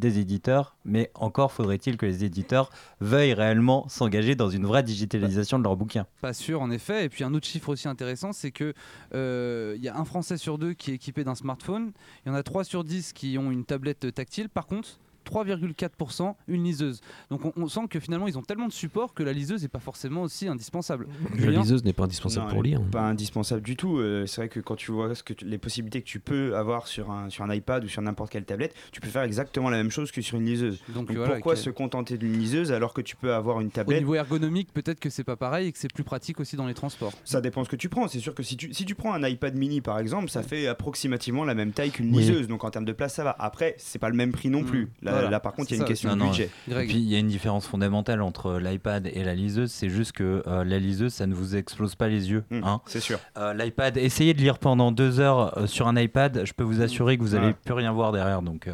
[0.00, 0.76] des éditeurs.
[0.84, 5.76] Mais encore faudrait-il que les éditeurs veuillent réellement s'engager dans une vraie digitalisation de leurs
[5.76, 6.06] bouquins.
[6.20, 7.04] Pas sûr, en effet.
[7.04, 8.74] Et puis un autre chiffre aussi intéressant, c'est que
[9.14, 11.92] euh, y a un Français sur deux qui est équipé d'un smartphone.
[12.24, 14.48] Il y en a 3 sur 10 qui ont une tablette tactile.
[14.48, 17.00] Par contre, 3,4% une liseuse.
[17.30, 19.68] Donc on, on sent que finalement ils ont tellement de support que la liseuse n'est
[19.68, 21.06] pas forcément aussi indispensable.
[21.38, 22.80] La liseuse n'est pas indispensable Non, pour lire.
[22.90, 23.98] Pas indispensable du tout.
[23.98, 26.56] Euh, c'est vrai que quand tu vois ce que tu- les possibilités que tu peux
[26.56, 29.70] avoir sur un, sur un iPad ou sur n'importe quelle tablette, tu peux faire exactement
[29.70, 30.80] la même chose que sur une liseuse.
[30.88, 33.70] Donc, Donc voilà, pourquoi se contenter d'une liseuse alors que tu peux avoir une Au
[33.70, 36.66] tablette niveau ergonomique, peut-être que c'est pas pareil et que c'est plus pratique aussi dans
[36.66, 37.12] les transports.
[37.24, 38.08] Ça dépend ce que tu prends.
[38.08, 40.66] C'est sûr que si tu, si tu prends un iPad mini par exemple, ça fait
[40.66, 42.22] approximativement la même taille qu'une Oui.
[42.22, 42.48] liseuse.
[42.48, 43.36] Donc en termes de place, ça va.
[43.38, 44.88] Après, c'est pas le même prix non plus.
[45.02, 45.30] Là, Voilà.
[45.30, 45.88] là, par contre, il y a C'est une ça.
[45.88, 46.50] question Non, de budget.
[46.70, 50.12] Et puis il y a une différence fondamentale entre l'iPad et la liseuse, c'est juste
[50.12, 52.44] que euh, la liseuse, ça ne vous explose pas les yeux.
[52.50, 52.80] Hmm, hein.
[52.86, 53.18] c'est sûr.
[53.38, 56.82] Euh, L'iPad, essayez de lire pendant deux heures euh, sur un iPad, je peux vous
[56.82, 57.56] assurer que vous allez Ouais.
[57.64, 58.42] plus rien voir derrière.
[58.42, 58.72] Donc, euh,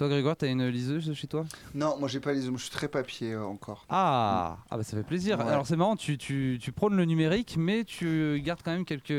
[0.00, 1.44] Toi Grégoire, t'as une liseuse chez toi?
[1.74, 3.84] Non, moi j'ai pas les je suis très papier euh, encore.
[3.90, 5.38] Ah, ah bah ça fait plaisir.
[5.38, 5.44] Ouais.
[5.52, 9.10] Alors c'est marrant, tu, tu, tu prônes le numérique, mais tu gardes quand même quelques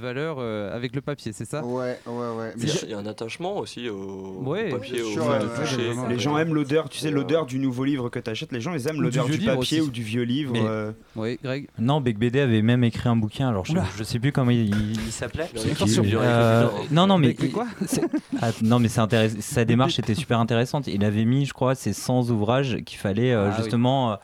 [0.00, 1.62] valeurs euh, avec le papier, c'est ça?
[1.62, 2.54] Ouais, ouais, ouais.
[2.56, 5.14] Il y, a- il y a un attachement aussi au, Ouais, au papier, au ouais,
[5.40, 5.76] de ouais, toucher.
[5.88, 6.06] vraiment.
[6.08, 8.50] Les gens aiment l'odeur, tu sais, l'odeur du nouveau livre que tu achètes.
[8.52, 9.80] Les gens, ils aiment l'odeur du du, papier aussi.
[9.82, 10.54] ou du vieux livre.
[10.54, 11.68] Mais- euh, Oui, Greg.
[11.78, 14.70] non, Bec BD avait même écrit un bouquin, alors je, je sais plus comment il,
[15.04, 15.50] il s'appelait.
[16.90, 17.66] Non, non, mais quoi?
[18.42, 19.36] Ah, non, mais c'est intéressant.
[19.40, 20.86] Sa démarche était super intéressante.
[20.86, 24.16] Il avait mis, je crois, ces 100 ouvrages qu'il fallait euh, Ah justement euh,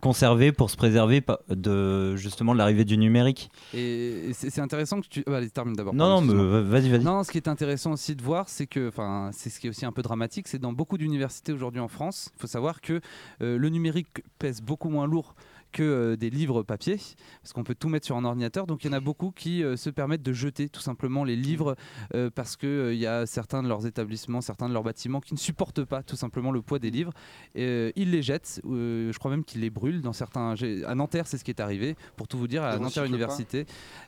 [0.00, 3.50] conserver pour se préserver de justement de l'arrivée du numérique.
[3.74, 5.22] Et c'est intéressant que tu.
[5.26, 5.94] ah, allez, termine d'abord.
[5.94, 6.60] Non, non, mais excuse-moi.
[6.62, 7.04] vas-y, vas-y.
[7.04, 9.70] Non, ce qui est intéressant aussi de voir, c'est que, enfin, c'est ce qui est
[9.70, 13.00] aussi un peu dramatique, c'est dans beaucoup d'universités aujourd'hui en France, il faut savoir que
[13.42, 15.34] euh, le numérique pèse beaucoup moins lourd
[15.72, 16.98] que euh, des livres papier,
[17.42, 18.66] parce qu'on peut tout mettre sur un ordinateur.
[18.66, 21.36] Donc il y en a beaucoup qui euh, se permettent de jeter tout simplement les
[21.36, 21.76] livres
[22.14, 25.34] euh, parce qu'il il y a certains de leurs établissements, certains de leurs bâtiments qui
[25.34, 27.12] ne supportent pas tout simplement le poids des livres.
[27.54, 30.54] Et, euh, ils les jettent, euh, je crois même qu'ils les brûlent dans certains.
[30.86, 33.66] À Nanterre, c'est ce qui est arrivé, pour tout vous dire, à Nanterre Université.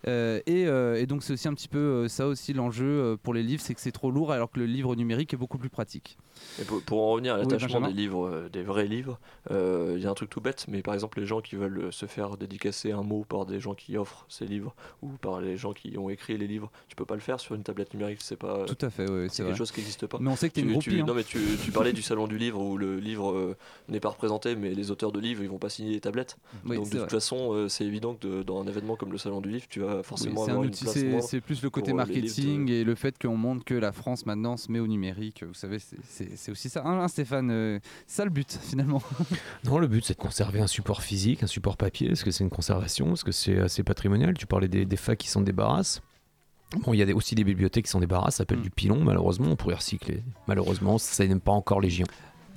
[0.08, 3.16] Euh, et, euh, et donc c'est aussi un petit peu euh, ça aussi l'enjeu euh,
[3.22, 5.58] pour les livres, c'est que c'est trop lourd alors que le livre numérique est beaucoup
[5.58, 6.18] plus pratique.
[6.60, 7.88] Et pour, pour en revenir à Oui, l'attachement Benjamin.
[7.88, 9.20] des livres, euh, des vrais livres,
[9.50, 11.78] euh, il y a un truc tout bête, mais par exemple les gens qui veulent
[11.84, 15.40] euh, se faire dédicacer un mot par des gens qui offrent ces livres ou par
[15.40, 17.92] les gens qui ont écrit les livres, tu peux pas le faire sur une tablette
[17.94, 18.64] numérique, c'est pas.
[18.66, 19.56] Tout à fait, oui, c'est quelque vrai.
[19.56, 20.18] chose qui n'existe pas.
[20.20, 21.00] Mais on sait que Tu- une tu- groupie.
[21.00, 21.04] hein.
[21.06, 23.56] Non mais tu, tu parlais du salon du livre où le livre euh,
[23.88, 26.36] n'est pas représenté, mais les auteurs de livres ils vont pas signer les tablettes.
[26.64, 27.00] Oui, Donc de vrai.
[27.00, 29.64] toute façon, euh, c'est évident que de- dans un événement comme le salon du livre,
[29.68, 31.96] tu vas Oui, forcément c'est un avoir une outil, place c'est- plus le côté de-
[31.96, 35.42] marketing et le fait qu'on montre que la France maintenant se met au numérique.
[35.44, 37.50] Vous savez, c'est- aussi ça, hein, hein, Stéphane.
[37.50, 39.02] euh, ça le but finalement.
[39.64, 42.10] Non, le but c'est de conserver un support physique, un support papier.
[42.10, 44.34] Est-ce que c'est une conservation Est-ce que c'est assez patrimonial?
[44.34, 46.00] Tu parlais des, des facs qui s'en débarrassent.
[46.86, 48.62] Bon, il y a aussi des bibliothèques qui s'en débarrassent, ça s'appelle Mm.
[48.62, 50.22] du pilon, malheureusement, on pourrait recycler.
[50.46, 52.06] Malheureusement, ça n'aime pas encore légion.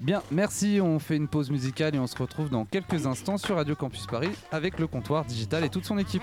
[0.02, 0.80] Bien, merci.
[0.82, 4.06] On fait une pause musicale et on se retrouve dans quelques instants sur Radio Campus
[4.08, 6.21] Paris avec le comptoir digital et toute son équipe.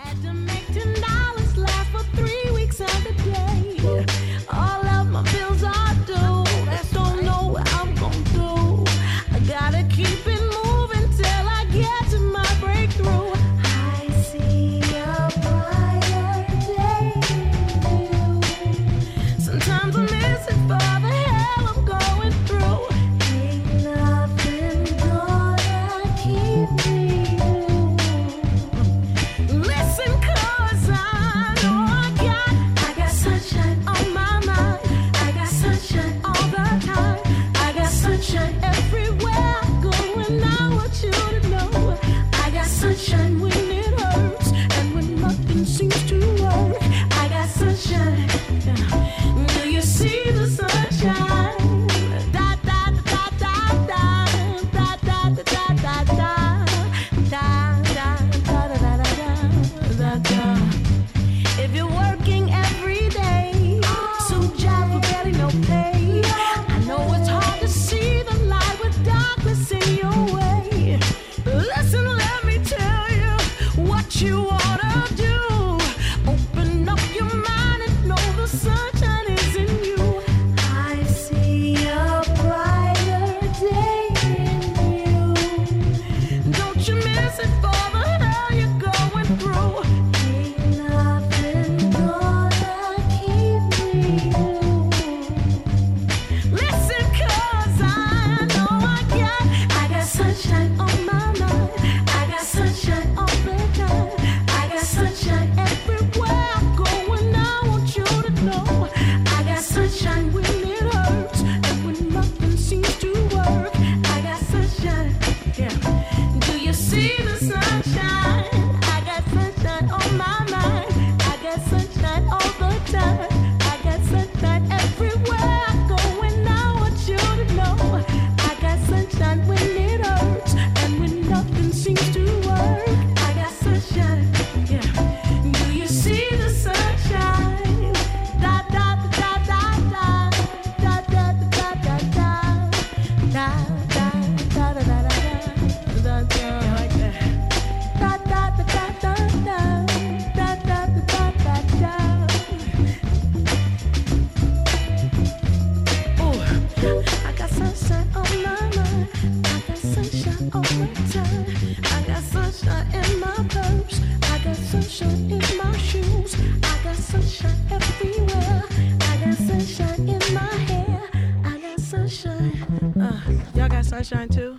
[174.03, 174.57] Sunshine too?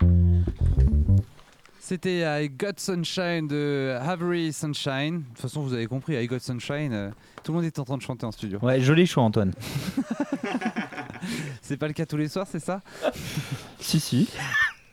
[1.79, 5.19] C'était I Got Sunshine de Avery Sunshine.
[5.19, 7.09] De toute façon, vous avez compris, I Got Sunshine, euh,
[7.43, 8.57] tout le monde est en train de chanter en studio.
[8.61, 9.51] Ouais, joli choix, Antoine.
[11.61, 12.81] C'est pas le cas tous les soirs, c'est ça?
[13.79, 14.29] Si, si.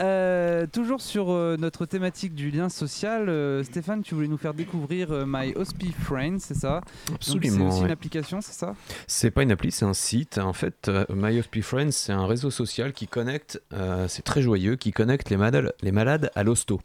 [0.00, 4.54] Euh, toujours sur euh, notre thématique du lien social, euh, Stéphane, tu voulais nous faire
[4.54, 6.80] découvrir My Hospi Friends, c'est ça?
[7.14, 8.74] Absolument, C'est aussi une application, c'est ça?
[9.06, 10.38] C'est pas une appli, c'est un site.
[10.38, 13.62] En fait, My Hospice Friends, c'est un réseau social qui connecte,
[14.08, 16.80] c'est très joyeux, qui connecte les malades, les malades à l'hosto.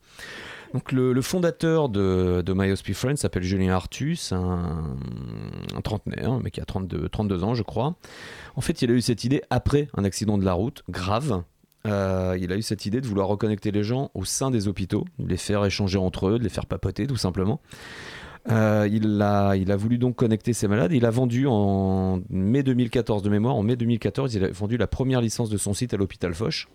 [0.73, 4.97] Donc le, le fondateur de, de My Hospice Friends s'appelle Julien Artus, un,
[5.73, 7.95] un trentenaire, mec qui a 32, 32 ans je crois.
[8.57, 11.43] En fait, il a eu cette idée après un accident de la route grave.
[11.85, 15.05] Euh, il a eu cette idée de vouloir reconnecter les gens au sein des hôpitaux,
[15.19, 17.59] de les faire échanger entre eux, de les faire papoter tout simplement.
[18.51, 20.91] Euh, il, a, il a voulu donc connecter ces malades.
[20.93, 23.55] Il a vendu en mai 2014 de mémoire.
[23.55, 26.67] En mai 2014, il a vendu la première licence de son site à l'hôpital Foch,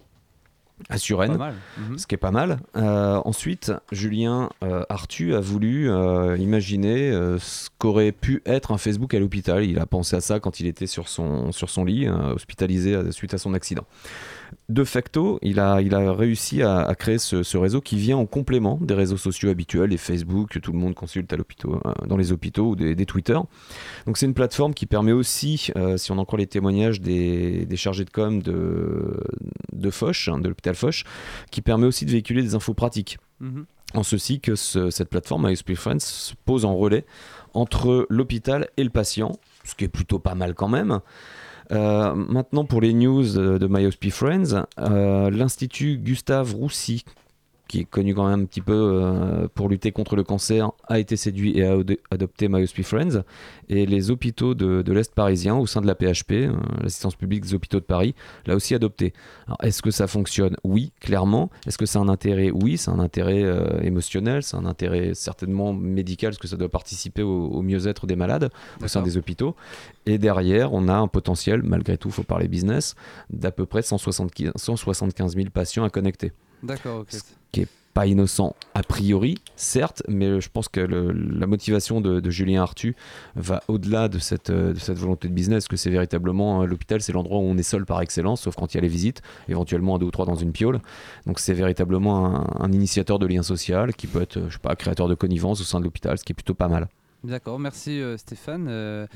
[0.88, 1.38] à Suresnes.
[1.78, 1.98] Mhm.
[1.98, 2.58] ce qui est pas mal.
[2.76, 9.20] Euh, ensuite, Julien euh, a voulu euh, imaginer ce qu'aurait pu être un Facebook à
[9.20, 9.64] l'hôpital.
[9.64, 13.34] Il a pensé à ça quand il était sur son, sur son lit, hospitalisé suite
[13.34, 13.84] à son accident.
[14.68, 18.16] De facto, il a, il a réussi à, à créer ce, ce réseau qui vient
[18.16, 21.72] en complément des réseaux sociaux habituels, les Facebook que tout le monde consulte à l'hôpital,
[21.84, 23.38] euh, dans les hôpitaux ou des, des Twitter.
[24.06, 27.66] Donc c'est une plateforme qui permet aussi, euh, si on en croit les témoignages des,
[27.66, 29.20] des chargés de com de,
[29.72, 31.04] de Foch, hein, de l'hôpital Foch,
[31.50, 33.18] qui permet aussi de véhiculer des infos pratiques.
[33.40, 33.66] Mhm.
[33.94, 37.04] En ceci que ce- cette plateforme, MyHospice Friends, se pose en relais
[37.54, 39.32] entre l'hôpital et le patient,
[39.64, 41.00] ce qui est plutôt pas mal quand même.
[41.72, 47.04] Euh, maintenant, pour les news de, de Friends, euh, l'Institut Gustave Roussy,
[47.70, 50.98] qui est connu quand même un petit peu euh, pour lutter contre le cancer, a
[50.98, 53.22] été séduit et a ado- adopté My Hospice Friends.
[53.68, 56.52] Et les hôpitaux de, de l'Est parisien, au sein de la PHP, euh,
[56.82, 59.12] l'assistance publique des hôpitaux de Paris, l'a aussi adopté.
[59.46, 60.56] Alors, est-ce que ça fonctionne?
[60.64, 61.48] Oui, clairement.
[61.64, 62.50] Est-ce que c'est un intérêt?
[62.50, 66.68] Oui, c'est un intérêt euh, émotionnel, c'est un intérêt certainement médical, parce que ça doit
[66.68, 68.50] participer au, au mieux-être des malades
[68.82, 69.54] au sein des hôpitaux.
[70.06, 72.96] Et derrière, on a un potentiel, malgré tout, il faut parler business,
[73.30, 76.32] d'à peu près 175 175 000 patients à connecter.
[76.62, 77.08] D'accord, ok.
[77.10, 77.20] Ce
[77.52, 82.62] qui est pas innocent a priori, certes, mais je pense que la motivation de, Julien
[82.62, 82.94] Artu
[83.34, 87.00] va au-delà de cette, euh, de cette volonté de business, que c'est véritablement euh, l'hôpital,
[87.00, 89.22] c'est l'endroit où on est seul par excellence, sauf quand il y a les visites,
[89.48, 90.80] éventuellement un, deux ou trois dans une piole.
[91.26, 94.60] Donc c'est véritablement un, un initiateur de lien social qui peut être, euh, je sais
[94.60, 96.88] pas, créateur de connivence au sein de l'hôpital, ce qui est plutôt pas mal.
[97.22, 98.66] D'accord, merci euh, Stéphane.
[98.68, 99.06] Euh,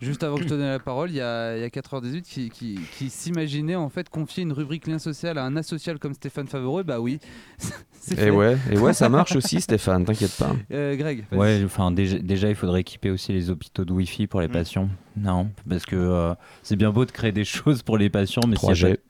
[0.00, 2.20] Juste avant que je te donne la parole, il y a, il y a 4h18
[2.22, 6.12] qui, qui, qui s'imaginait en fait confier une rubrique lien social à un asocial comme
[6.12, 6.82] Stéphane Favoreux.
[6.82, 7.20] Bah oui.
[8.18, 10.54] Et ouais, et ouais, ça marche aussi, Stéphane, t'inquiète pas.
[10.72, 11.24] Euh, Greg.
[11.32, 14.52] Ouais, enfin déjà, déjà, il faudrait équiper aussi les hôpitaux de Wi-Fi pour les Mm.
[14.52, 14.88] patients.
[15.16, 18.56] Non, parce que euh, c'est bien beau de créer des choses pour les patients, mais
[18.56, 18.94] s'il y a 3G.
[18.96, 19.00] pas-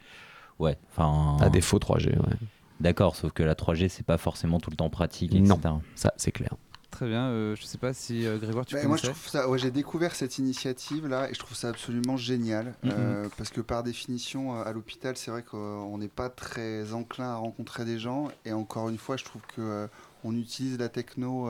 [0.61, 1.45] Ouais, enfin.
[1.45, 2.37] À défaut 3G, ouais.
[2.79, 5.57] D'accord, sauf que la 3G c'est pas forcément tout le temps pratique, Non.
[5.57, 5.75] etc.
[5.97, 6.55] Ça, c'est clair.
[6.95, 9.49] Très bien, euh, je sais pas si euh, Grégoire tu Bah, moi, je trouve ça.
[9.49, 12.93] Ouais, j'ai découvert cette initiative là et je trouve ça absolument génial Mhm.
[12.93, 17.35] euh, parce que par définition, à l'hôpital, c'est vrai qu'on n'est pas très enclin à
[17.35, 19.89] rencontrer des gens et encore une fois, je trouve que
[20.23, 21.49] on utilise la techno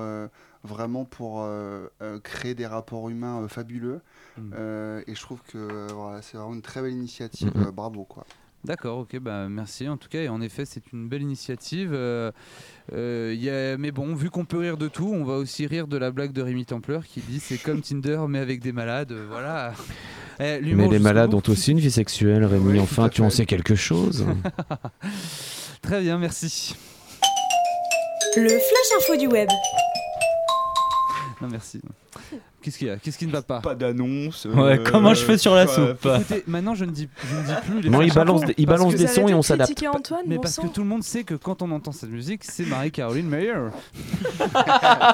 [0.62, 1.46] vraiment pour
[2.22, 4.00] créer des rapports humains fabuleux.
[4.54, 7.52] Euh, et je trouve que voilà, c'est vraiment une très belle initiative.
[7.54, 7.66] Mhm.
[7.66, 8.24] euh, bravo quoi.
[8.64, 10.20] D'accord, ok, bah merci en tout cas.
[10.22, 11.90] Et en effet, c'est une belle initiative.
[11.92, 12.32] Euh,
[12.94, 15.66] euh, il y a- Mais bon, vu qu'on peut rire de tout, on va aussi
[15.66, 18.72] rire de la blague de Rémi Templeur qui dit c'est comme Tinder mais avec des
[18.72, 19.12] malades.
[19.12, 19.72] euh, Voilà.
[20.40, 21.36] Eh, Mais les malades bout.
[21.48, 22.72] ont aussi une vie sexuelle, Rémi.
[22.72, 24.26] Oui, enfin, tu en sais quelque chose.
[25.80, 26.74] Très bien, merci.
[28.36, 29.48] Le flash info du web.
[31.40, 31.80] Non, merci.
[32.64, 32.96] Qu'est-ce qu'il y a?
[32.96, 33.60] Qu'est-ce qui ne va pas?
[33.60, 34.46] Pas d'annonce.
[34.46, 36.06] Ouais, comment je fais sur la soupe?
[36.06, 38.64] Écoutez, maintenant je ne dis, je ne dis plus les Non, il balance des- il
[38.66, 39.78] balance sons et on s'adapte.
[40.26, 40.62] Mais bon parce sang.
[40.62, 43.52] que tout le monde sait que quand on entend cette musique, c'est Marie-Caroline Meyer.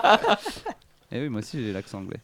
[1.13, 2.21] Et oui, moi aussi j'ai l'accent anglais.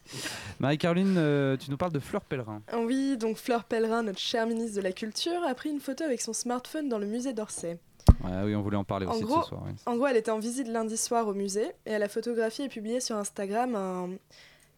[0.61, 2.61] Marie-Caroline, euh, tu nous parles de Fleur Pellerin.
[2.85, 6.21] Oui, donc Fleur Pellerin, notre chère ministre de la Culture, a pris une photo avec
[6.21, 7.77] son smartphone dans le musée d'Orsay.
[8.23, 9.61] Ouais, oui, on voulait en parler En aussi de ce soir.
[9.65, 9.73] oui.
[9.85, 12.69] En gros, elle était en visite lundi soir au musée et elle a photographié et
[12.69, 14.09] publié sur Instagram un-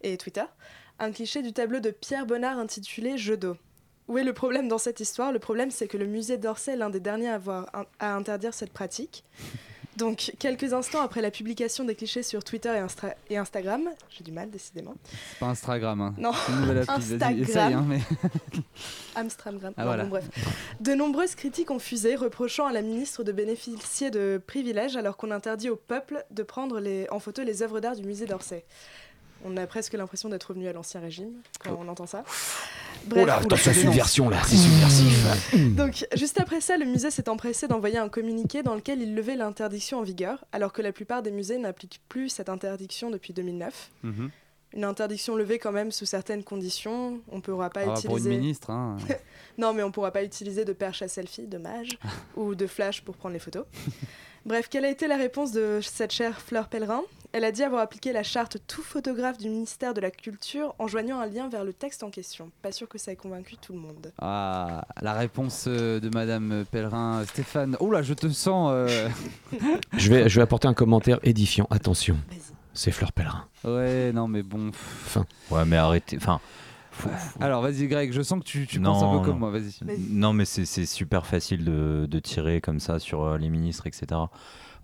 [0.02, 0.44] et Twitter
[0.98, 3.56] un cliché du tableau de Pierre Bonnard intitulé Jeu d'eau.
[4.08, 5.32] Où est le problème dans cette histoire?
[5.32, 8.52] Le problème, c'est que le musée d'Orsay est l'un des derniers à, avoir, à interdire
[8.52, 9.24] cette pratique.
[9.96, 14.24] Donc, quelques instants après la publication des clichés sur Twitter et, Instra- et Instagram, j'ai
[14.24, 16.00] du mal décidément, C'est pas Instagram.
[16.00, 16.14] Hein.
[16.18, 16.32] Non.
[16.88, 17.38] Instagram.
[17.42, 17.72] essaye.
[17.74, 18.00] Hein, mais...
[19.14, 19.72] Amstramgram.
[19.76, 20.02] Ah, Non, voilà.
[20.04, 20.24] bon, bref.
[20.80, 25.30] De nombreuses critiques ont fusé, reprochant à la ministre de bénéficier de privilèges alors qu'on
[25.30, 28.64] interdit au peuple de prendre les- en photo les œuvres d'art du musée d'Orsay.
[29.44, 31.32] On a presque l'impression d'être revenu à l'ancien régime
[31.64, 32.24] quand on entend ça.
[33.10, 35.74] Oh là, on- attention, subversion là, c'est subversif.
[35.76, 39.36] Donc, juste après ça, le musée s'est empressé d'envoyer un communiqué dans lequel il levait
[39.36, 43.90] l'interdiction en vigueur, alors que la plupart des musées n'appliquent plus cette interdiction depuis 2009.
[44.02, 44.30] Mhm.
[44.74, 47.20] Une interdiction levée quand même sous certaines conditions.
[47.32, 48.30] On ne pourra pas Ah, pour une utiliser.
[48.38, 48.98] ministre, hein.
[49.58, 51.88] non, mais on pourra pas utiliser de perche à selfie, dommage,
[52.36, 53.64] ou de flash pour prendre les photos.
[54.46, 57.02] Bref, quelle a été la réponse de cette chère Fleur Pellerin?
[57.32, 60.88] Elle a dit avoir appliqué la charte tout photographe du ministère de la Culture en
[60.88, 62.50] joignant un lien vers le texte en question.
[62.60, 64.12] Pas sûr que ça ait convaincu tout le monde.
[64.20, 67.24] Ah, la réponse euh, de Madame Pellerin.
[67.26, 68.70] Stéphane, oh là, je te sens.
[68.74, 69.08] euh,
[69.96, 71.68] Je vais, je vais apporter un commentaire édifiant.
[71.70, 72.16] Attention,
[72.74, 73.46] c'est Fleur Pellerin.
[73.62, 74.70] Ouais, non, mais bon.
[74.70, 75.24] Enfin.
[75.52, 76.16] Ouais, mais arrêtez.
[76.16, 76.40] Enfin.
[77.38, 79.72] Alors, vas-y, Greg, je sens que tu, tu non, penses un peu comme moi, vas-y.
[80.10, 83.86] Non, mais c'est c'est super facile de, de tirer comme ça sur euh, les ministres,
[83.86, 84.20] etc.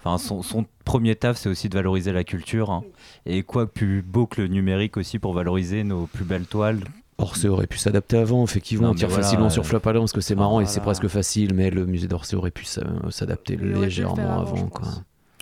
[0.07, 2.71] Enfin, son, son premier taf, c'est aussi de valoriser la culture.
[2.71, 2.85] hein.
[3.27, 6.81] Et quoi de plus beau que le numérique aussi pour valoriser nos plus belles toiles
[7.19, 8.89] Orsay aurait pu s'adapter avant, effectivement.
[8.89, 11.09] Non, on tire voilà, facilement euh, sur Pellerin parce que c'est marrant et c'est presque
[11.09, 14.57] facile, mais le musée d'Orsay aurait pu s'a- s'adapter légèrement avant, avant.
[14.57, 14.89] je quoi.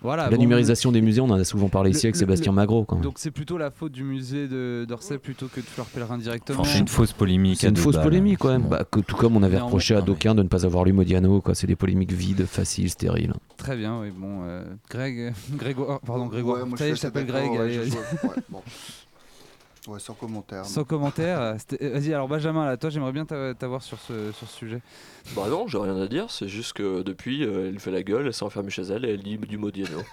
[0.04, 2.18] Voilà, la bon, numérisation des musées, on en a souvent parlé Le- ici avec le-
[2.20, 2.84] Sébastien le- Magro.
[2.84, 3.02] Quand même.
[3.02, 4.46] Donc, c'est plutôt la faute du musée
[4.86, 6.62] d'Orsay plutôt que de Fleur Pellerin directement.
[6.62, 7.58] C'est une fausse polémique.
[7.60, 8.68] C'est une fausse balles, polémique quand même.
[8.68, 10.84] Bah, que, tout comme on avait reproché à non, mais- d'aucuns de ne pas avoir
[10.84, 11.40] lu Modiano.
[11.40, 11.54] quoi.
[11.54, 13.32] C'est des polémiques vides, faciles, stériles.
[13.56, 14.40] Très bien, oui, bon.
[14.44, 16.62] euh, Greg, Grégoire, pardon, Grégoire.
[16.62, 17.50] Ouais, moi, je t'appelle Greg.
[17.50, 17.90] ouais, allez, je- vas-y.
[17.90, 18.60] je- ouais, bon.
[19.86, 20.64] Ouais, sans commentaire.
[20.64, 21.38] Sans commentaire.
[21.40, 24.80] euh, Vas-y, alors Benjamin, là, toi, j'aimerais bien t'a- t'avoir sur ce, sur ce sujet.
[25.36, 28.26] Bah non, j'ai rien à dire, c'est juste que depuis, euh, elle fait la gueule,
[28.26, 29.98] elle s'est enfermée chez elle et elle lit du Modiano.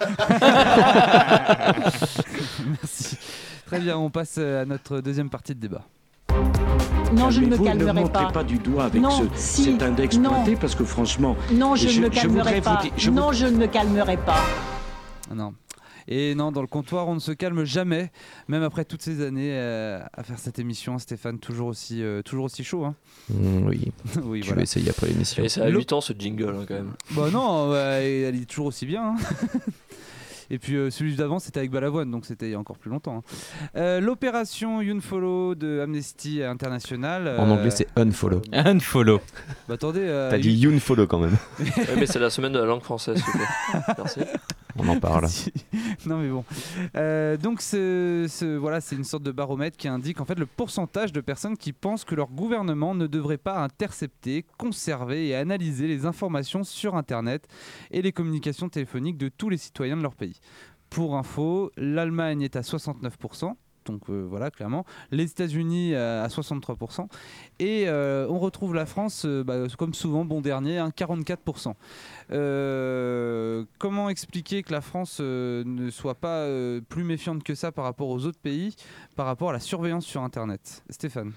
[2.66, 3.16] Merci.
[3.66, 5.82] Très bien, on passe euh, à notre deuxième partie de débat.
[7.14, 8.30] Non, je ne me calmerai Ne montrez pas.
[8.32, 10.30] pas du doigt avec Non, ce, si, cet index non.
[10.30, 11.36] pointé parce que franchement.
[11.52, 12.76] Non, je, ne me calmerai pas.
[12.82, 14.40] dire- je non, je ne me calmerai pas.
[15.30, 15.52] Ah Non.
[16.08, 18.10] Et non, dans le comptoir, on ne se calme jamais,
[18.48, 20.98] même après toutes ces années euh, à faire cette émission.
[20.98, 22.84] Stéphane, toujours aussi, euh, toujours aussi chaud.
[22.84, 22.94] Hein
[23.30, 23.92] Mm, oui.
[24.24, 24.56] Oui, tu voilà.
[24.56, 25.44] vas essayer après l'émission.
[25.44, 26.92] Et à Le- 8 ans ce jingle hein, quand même.
[27.12, 29.14] Bah non, ouais, elle est toujours aussi bien.
[29.14, 29.16] hein.
[30.50, 32.90] Et puis euh, celui d'avant, c'était avec Balavoine, donc c'était il y a encore plus
[32.90, 33.18] longtemps.
[33.18, 33.22] hein.
[33.76, 37.36] Euh, L'opération YounFollow de Amnesty International.
[37.38, 38.42] En anglais, c'est unfollow.
[38.52, 39.20] Unfollow.
[39.66, 40.00] Bah attendez.
[40.02, 41.38] euh, T'as dit unfollow quand même.
[41.60, 43.80] Ouais, mais c'est la semaine de la langue française, s'il vous plaît.
[43.96, 44.20] Merci.
[44.76, 45.26] On en parle.
[46.06, 46.44] non mais bon.
[46.96, 47.62] Euh, donc
[48.60, 51.72] voilà, c'est une sorte de baromètre qui indique en fait le pourcentage de personnes qui
[51.72, 57.46] pensent que leur gouvernement ne devrait pas intercepter, conserver et analyser les informations sur Internet
[57.90, 60.38] et les communications téléphoniques de tous les citoyens de leur pays.
[60.90, 63.54] Pour info, l'Allemagne est à 69%.
[63.84, 64.84] Donc euh, voilà, clairement.
[65.10, 67.06] Les États-Unis euh, à 63%.
[67.58, 71.74] Et euh, on retrouve la France, bah, comme souvent, bon dernier, hein, 44%.
[72.30, 76.46] Euh, comment expliquer que la France ne soit pas
[76.88, 78.74] plus méfiante que ça par rapport aux autres pays,
[79.16, 80.82] par rapport à la surveillance sur Internet?
[80.90, 81.32] Stéphane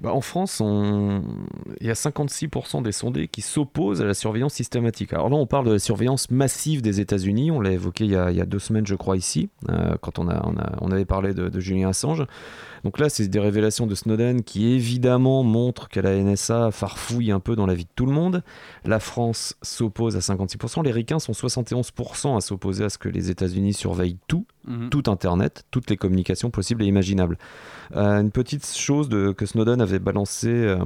[0.00, 5.12] Bah, en France, il y a 56% des sondés qui s'opposent à la surveillance systématique.
[5.12, 7.50] Alors là, on parle de la surveillance massive des États-Unis.
[7.50, 11.04] On l'a évoqué il y, a, deux semaines, je crois, ici, euh, quand on avait
[11.04, 12.24] parlé de, de Julien Assange.
[12.84, 17.40] Donc là, c'est des révélations de Snowden qui évidemment montrent que la NSA farfouille un
[17.40, 18.42] peu dans la vie de tout le monde.
[18.84, 20.82] La France s'oppose à 56%.
[20.82, 24.90] Les Ricains sont 71% à s'opposer à ce que les États-Unis surveillent tout, Mhm.
[24.90, 27.38] tout Internet, toutes les communications possibles et imaginables.
[27.96, 30.78] Euh, une petite chose de- que Snowden avait balancée euh,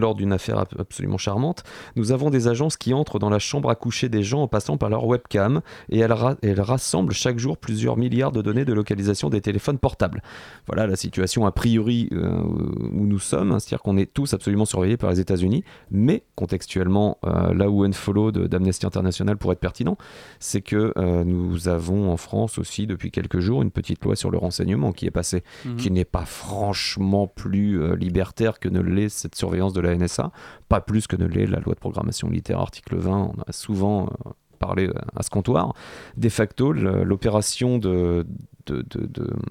[0.00, 1.64] lors d'une affaire ab- absolument charmante,
[1.96, 4.76] nous avons des agences qui entrent dans la chambre à coucher des gens en passant
[4.76, 8.72] par leur webcam et elles, ra- elles rassemblent chaque jour plusieurs milliards de données de
[8.72, 10.22] localisation des téléphones portables.
[10.66, 14.96] Voilà la situation a priori euh, où nous sommes, c'est-à-dire qu'on est tous absolument surveillés
[14.96, 19.96] par les États-Unis, mais contextuellement, euh, là où Unfollow de- d'Amnesty International pourrait être pertinent,
[20.40, 24.30] c'est que euh, nous avons en France aussi depuis quelques jours une petite loi sur
[24.30, 25.76] le renseignement qui est passée, Mhm.
[25.76, 30.30] qui n'est pas franchement plus libertaire que ne l'est cette surveillance de la NSA,
[30.68, 34.06] pas plus que ne l'est la loi de programmation militaire article 20, on a souvent
[34.06, 35.74] euh, parlé euh, à ce comptoir.
[36.16, 37.78] De facto, l'opération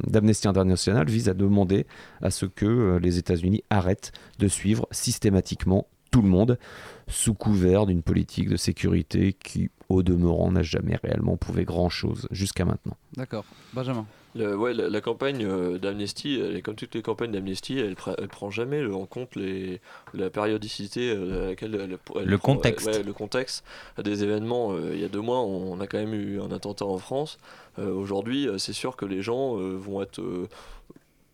[0.08, 1.86] d'Amnesty International vise à demander
[2.22, 6.58] à ce que euh, les États-Unis arrêtent de suivre systématiquement tout le monde
[7.08, 12.66] sous couvert d'une politique de sécurité qui, au demeurant, n'a jamais réellement prouvé grand-chose jusqu'à
[12.66, 12.98] maintenant.
[13.16, 13.46] D'accord.
[13.74, 14.06] Benjamin
[14.36, 18.50] Le- ouais, la, la campagne euh, d'Amnesty, comme toutes les campagnes d'Amnesty, elle, elle prend
[18.50, 19.82] jamais le- en compte les,
[20.14, 22.88] la périodicité euh, à laquelle elle, elle Le prend- contexte.
[22.88, 23.64] ouais, le contexte
[24.02, 24.72] des événements.
[24.74, 27.40] Euh, il y a deux mois, on, a quand même eu un attentat en France.
[27.80, 30.22] Euh, Aujourd'hui, c'est sûr que les gens vont être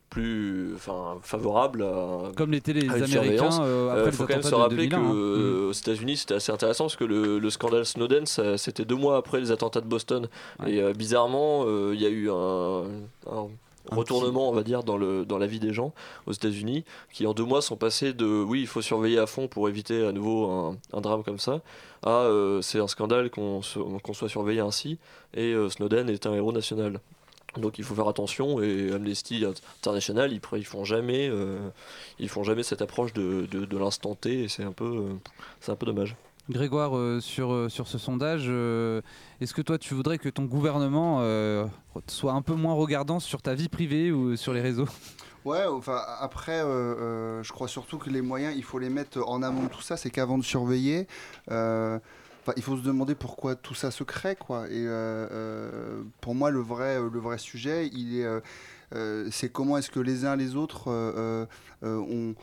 [0.10, 2.32] plus enfin, favorables à.
[2.36, 5.04] Comme l'étaient les Américains, euh, après Euh, les faut quand même se rappeler 2001, que
[5.06, 5.14] hein.
[5.16, 9.18] euh, aux États-Unis, c'était assez intéressant parce que le, le scandale Snowden, c'était deux mois
[9.18, 10.28] après les attentats de Boston.
[10.66, 12.84] Et euh, bizarrement, euh, il y a eu un,
[13.32, 13.48] un-
[13.90, 15.94] retournement, on va dire, dans, le, dans la vie des gens
[16.26, 16.84] aux États-Unis,
[17.14, 20.06] qui en deux mois sont passés de oui, il faut surveiller à fond pour éviter
[20.06, 21.62] à nouveau un, un drame comme ça,
[22.04, 23.62] à euh, c'est un scandale qu'on
[24.04, 24.98] qu'on soit surveillé ainsi,
[25.34, 27.00] et euh, Snowden est un héros national.
[27.60, 29.44] Donc il faut faire attention et Amnesty
[29.82, 31.70] International ils, ils font jamais euh,
[32.20, 35.14] ils font jamais cette approche de, de, de l'instant T et c'est un peu euh,
[35.60, 36.16] c'est un peu dommage.
[36.50, 39.02] Grégoire, euh, sur, euh, sur ce sondage, euh,
[39.42, 41.66] est-ce que toi tu voudrais que ton gouvernement euh,
[42.08, 44.88] soit un peu moins regardant sur ta vie privée ou sur les réseaux?
[45.44, 49.22] Ouais, enfin après, euh, euh, je crois surtout que les moyens, il faut les mettre
[49.28, 49.98] en amont de tout ça.
[49.98, 51.08] C'est qu'avant de surveiller,
[51.52, 52.00] euh,
[52.56, 54.68] il faut se demander pourquoi tout ça se crée, quoi.
[54.68, 58.40] Et euh, euh, pour moi, le vrai, le vrai sujet, il est, euh,
[58.96, 61.46] euh, c'est comment est-ce que les uns les autres, euh,
[61.84, 62.34] euh, euh,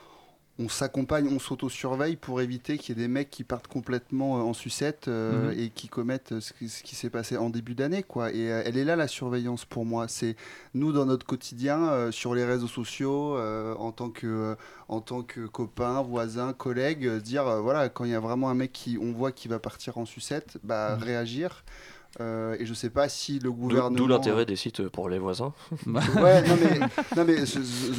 [0.61, 4.43] on s'accompagne, on s'auto-surveille pour éviter qu'il y ait des mecs qui partent complètement euh,
[4.43, 5.59] en sucette euh, Mhm.
[5.59, 8.05] et qui commettent euh, ce qui, s'est passé en début d'année.
[8.05, 8.31] quoi.
[8.33, 10.07] Et euh, elle est là la surveillance pour moi.
[10.07, 10.37] C'est
[10.75, 14.57] nous dans notre quotidien, euh, sur les réseaux sociaux, en, tant que,
[14.89, 18.73] en tant que copain, voisin, collègue, dire voilà, quand il y a vraiment un mec
[18.73, 21.03] qui on voit qui va partir en sucette, bah, Mhm.
[21.03, 21.65] réagir.
[22.21, 23.97] Euh, et je sais pas si le gouvernement.
[23.97, 25.53] d'où l'intérêt des sites pour les voisins.
[25.87, 26.79] Ouais, non mais,
[27.17, 27.45] non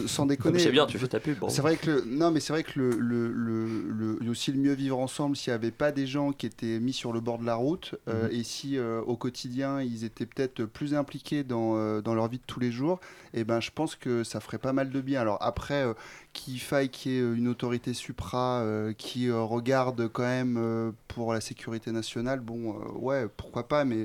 [0.08, 0.60] sans déconner.
[0.60, 1.38] C'est bien, tu fais ta pub.
[1.50, 4.30] C'est vrai que le, non mais c'est vrai que le, le, le, le- il y
[4.30, 6.94] a aussi le mieux vivre ensemble s'il n'y avait pas des gens qui étaient mis
[6.94, 8.36] sur le bord de la route euh, Mhm.
[8.36, 12.38] et si euh, au quotidien ils étaient peut-être plus impliqués dans, euh, dans leur vie
[12.38, 13.00] de tous les jours,
[13.34, 15.20] et ben je pense que ça ferait pas mal de bien.
[15.22, 15.94] Alors après euh,
[16.34, 20.92] qu'il faille qu'il y ait une autorité supra euh, qui euh, regarde quand même euh,
[21.08, 24.05] pour la sécurité nationale, bon euh, ouais pourquoi pas, mais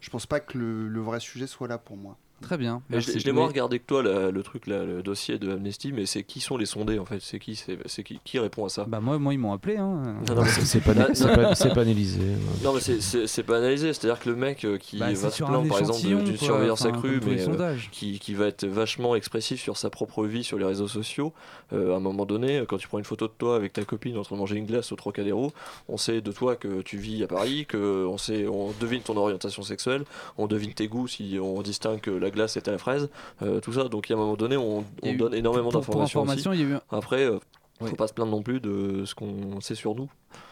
[0.00, 2.18] je pense pas que le, le vrai sujet soit là pour moi.
[2.42, 2.82] Très bien.
[2.90, 3.18] Je merci.
[3.20, 6.22] je l'ai moins regardé que toi le truc là, le dossier de Amnesty, mais c'est
[6.22, 7.20] qui sont les sondés en fait?
[7.20, 7.56] C'est qui
[7.86, 8.84] c'est qui, qui répond à ça?
[8.86, 9.76] Bah moi, moi ils m'ont appelé.
[9.78, 10.16] Hein.
[10.28, 12.20] Non, non, mais C'est pas- pas- pas analysé.
[12.62, 13.92] Non, mais c'est- pas analysé.
[13.92, 16.36] C'est-à-dire que le mec euh, qui Bah, va se sur un plaindre, par exemple, d'une
[16.36, 20.44] surveillance enfin, accrue, mais euh, qui, qui va être vachement expressif sur sa propre vie
[20.44, 21.32] sur les réseaux sociaux,
[21.72, 24.16] euh, à un moment donné, quand tu prends une photo de toi avec ta copine
[24.18, 25.52] en train de manger une glace au Trocadéro,
[25.88, 29.16] on sait de toi que tu vis à Paris, que on sait, on devine ton
[29.16, 30.04] orientation sexuelle,
[30.36, 33.08] on devine tes goûts si on distingue que la glace est à la fraise,
[33.42, 33.84] euh, tout ça.
[33.88, 36.20] Donc, à un moment donné, on, Il y a eu- donne énormément pour- pour d'informations.
[36.22, 36.60] information, aussi.
[36.60, 37.38] il y a eu un- Après, euh,
[37.80, 37.90] Oui.
[37.90, 40.08] faut pas se plaindre non plus de ce qu'on sait sur nous.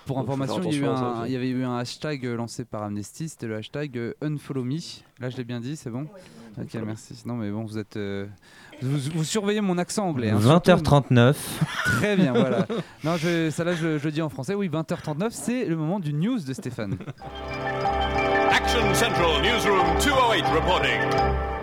[0.07, 2.83] Pour Donc, information, il y, a un- il y avait eu un hashtag lancé par
[2.83, 4.77] Amnesty, c'était le hashtag euh, Unfollow Me.
[5.21, 6.07] Là, je l'ai bien dit, c'est bon
[6.61, 7.21] Ok, merci.
[7.27, 7.97] Non, mais bon, vous êtes.
[7.97, 8.27] euh,
[8.81, 10.31] Vous, vous surveillez mon accent anglais.
[10.31, 10.71] hein, surtout.
[10.71, 11.37] 20h39.
[11.85, 12.67] Très bien, voilà.
[13.05, 14.55] Non, je, ça là, je, je le dis en français.
[14.55, 16.97] Oui, 20h39, c'est le moment du news de Stéphane.
[18.51, 21.54] Action Central Newsroom 208 reporting.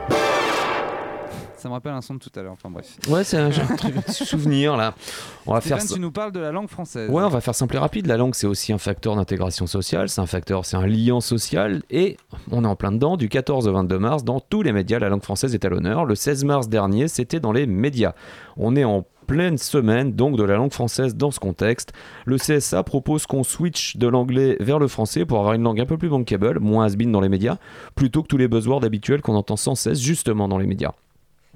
[1.62, 2.54] Ça me rappelle un son de tout à l'heure.
[2.54, 2.98] Enfin bref.
[3.08, 4.96] Ouais, c'est un, j'ai un truc de souvenir là.
[5.46, 5.94] On va Stéphane, faire ça.
[5.94, 7.08] tu nous parles de la langue française.
[7.08, 8.08] Ouais, on va faire simple et rapide.
[8.08, 11.84] La langue, c'est aussi un facteur d'intégration sociale, c'est un facteur, c'est un liant social.
[11.92, 12.18] Et
[12.50, 13.16] on est en plein dedans.
[13.16, 16.06] Du 14 au 22 mars, dans tous les médias, la langue française est à l'honneur.
[16.06, 18.14] Le 16 mars dernier, c'était dans les médias.
[18.58, 21.94] On est en pleine semaine donc de la langue française dans ce contexte.
[22.26, 25.86] Le CSA propose qu'on switch de l'anglais vers le français pour avoir une langue un
[25.86, 27.58] peu plus bankable, moins has dans les médias,
[27.94, 30.94] plutôt que tous les buzzwords habituels qu'on entend sans cesse justement dans les médias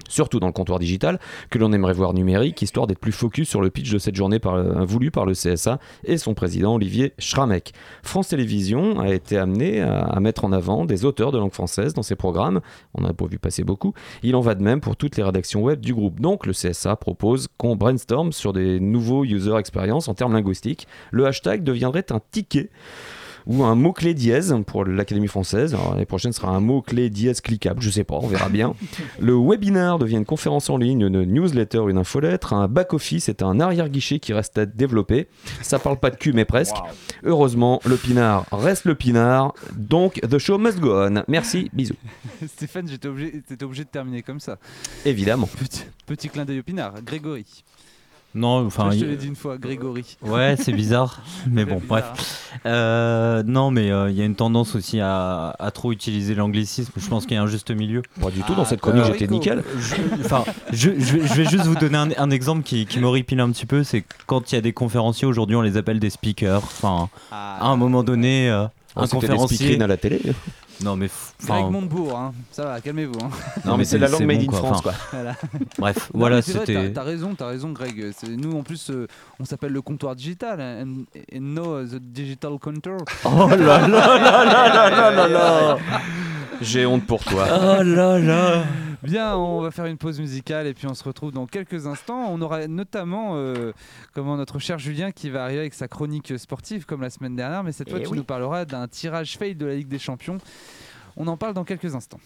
[0.07, 1.19] surtout dans le comptoir digital,
[1.49, 4.39] que l'on aimerait voir numérique, histoire d'être plus focus sur le pitch de cette journée
[4.39, 7.73] par, euh, voulu par le CSA et son président Olivier Schramek.
[8.03, 11.93] France Télévisions a été amené à, à mettre en avant des auteurs de langue française
[11.93, 12.61] dans ses programmes,
[12.93, 13.93] on n'a pas vu passer beaucoup,
[14.23, 16.19] il en va de même pour toutes les rédactions web du groupe.
[16.19, 20.87] Donc le CSA propose qu'on brainstorm sur des nouveaux user experience en termes linguistiques.
[21.11, 22.69] Le hashtag deviendrait un ticket
[23.47, 25.75] ou un mot-clé dièse pour l'Académie française.
[25.91, 28.73] L'année prochaine sera un mot-clé dièse cliquable, je sais pas, on verra bien.
[29.19, 32.53] Le webinar devient une conférence en ligne, une newsletter, une infolettre.
[32.53, 35.27] Un back-office est un arrière-guichet qui reste à développer.
[35.61, 36.75] Ça parle pas de cul, mais presque.
[37.23, 41.23] Heureusement, le pinard reste le pinard, donc the show must go on.
[41.27, 41.95] Merci, bisous.
[42.47, 44.57] Stéphane, j'étais obligé, obligé de terminer comme ça.
[45.05, 45.47] Évidemment.
[45.57, 46.93] Petit, petit clin d'œil au pinard.
[47.03, 47.45] Grégory.
[48.35, 48.91] Non, enfin.
[48.91, 50.17] je te il- l'ai dit une fois, Grégory.
[50.21, 51.87] Ouais, c'est bizarre, mais bon, bizarre.
[52.13, 52.51] bref.
[52.65, 56.91] Euh, non, mais euh, il y a une tendance aussi à, à trop utiliser l'anglicisme.
[56.97, 58.01] Je pense qu'il y a un juste milieu.
[58.21, 59.63] Pas du tout, dans cette chronique, j'étais nickel.
[59.79, 62.99] Je, enfin, je, je vais- je vais juste vous donner un, un exemple qui, qui
[62.99, 63.83] m'horripile un petit peu.
[63.83, 66.61] C'est quand il y a des conférenciers aujourd'hui, on les appelle des speakers.
[66.63, 68.65] Enfin, à un moment donné, euh,
[68.95, 69.81] un conférencier.
[69.81, 70.21] à la télé.
[70.83, 71.09] Non, mais.
[71.45, 72.33] Greg Montebourg, hein.
[72.51, 73.17] ça va, calmez-vous.
[73.23, 73.29] hein.
[73.65, 74.93] Non, mais c'est la langue made in France, quoi.
[75.11, 75.35] Voilà.
[75.77, 76.91] Bref, Non, voilà, c'était.
[76.91, 78.11] T'as raison, t'as raison, Greg.
[78.27, 79.07] Nous, en plus, euh,
[79.39, 80.59] on s'appelle le comptoir digital.
[80.59, 81.05] hein, And,
[81.37, 82.97] and no, the digital counter.
[83.23, 85.77] Oh là là là là là là là là
[86.61, 87.47] J'ai honte pour toi.
[87.49, 88.63] Oh là là
[89.05, 92.27] Bien, on va faire une pause musicale et puis on se retrouve dans quelques instants.
[92.31, 93.71] On aura notamment euh,
[94.13, 97.63] comment notre cher Julien qui va arriver avec sa chronique sportive comme la semaine dernière,
[97.63, 100.39] mais cette eh fois tu nous parleras d'un tirage fail de la Ligue des Champions.
[101.17, 102.19] On en parle dans quelques instants.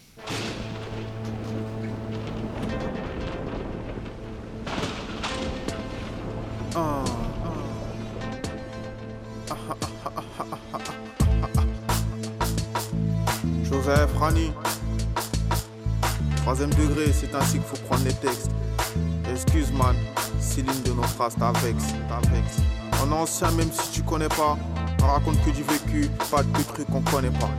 [13.64, 14.50] Joseph Rani.
[16.42, 18.50] Troisième degré, c'est ainsi qu'il faut prendre les textes.
[19.30, 19.94] Excuse man,
[20.40, 22.56] Céline de nos phrases, t'avex, t'avex.
[23.02, 24.56] En ancien, même si tu connais pas,
[25.02, 27.50] on raconte que du vécu, pas de trucs qu'on connaît pas.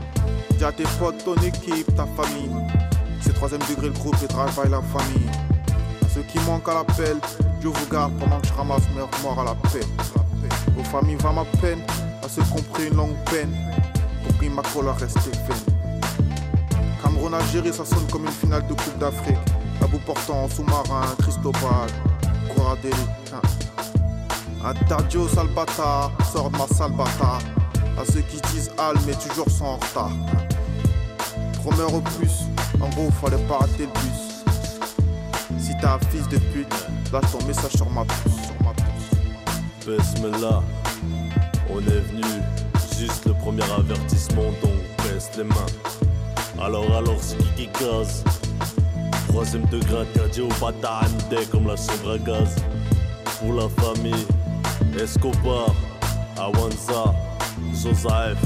[0.58, 2.52] Dis à tes potes, ton équipe, ta famille.
[3.22, 5.30] C'est troisième degré le groupe et travail la famille.
[6.14, 7.18] Ceux qui manquent à l'appel,
[7.60, 9.86] Dieu vous garde pendant que je ramasse mes morts à la paix.
[10.78, 11.80] Aux familles va ma peine,
[12.24, 13.56] à ceux qui ont pris une longue peine.
[14.24, 15.81] Pour que ma couleur reste vaine.
[17.32, 19.38] Cameroun Algérie, ça sonne comme une finale de Coupe d'Afrique.
[19.80, 21.90] La bout portant en sous-marin, Cristobal,
[22.54, 22.94] Coradeli.
[23.34, 24.74] Hein.
[24.88, 27.40] Tadio sale bâtard, sort de ma sale bâtard.
[28.00, 30.12] À ceux qui disent Al, mais toujours sont en retard.
[31.78, 32.48] Meurt au plus,
[32.82, 34.44] en gros, fallait pas rater le bus.
[35.58, 38.34] Si t'es un fils de pute, lâche ton message sur ma puce.
[38.46, 39.12] Sur ma puce.
[41.70, 42.42] On est venu,
[42.98, 44.74] juste le premier avertissement, donc
[45.04, 46.11] baisse les mains.
[46.64, 48.24] Alors, alors, c'est qui qui gaz
[49.30, 52.56] Troisième degré interdit au bâtard MD comme la chambre à gaz.
[53.40, 54.26] Pour la famille,
[55.02, 55.74] Escobar,
[56.38, 57.16] Awanza,
[57.74, 58.38] Joseph,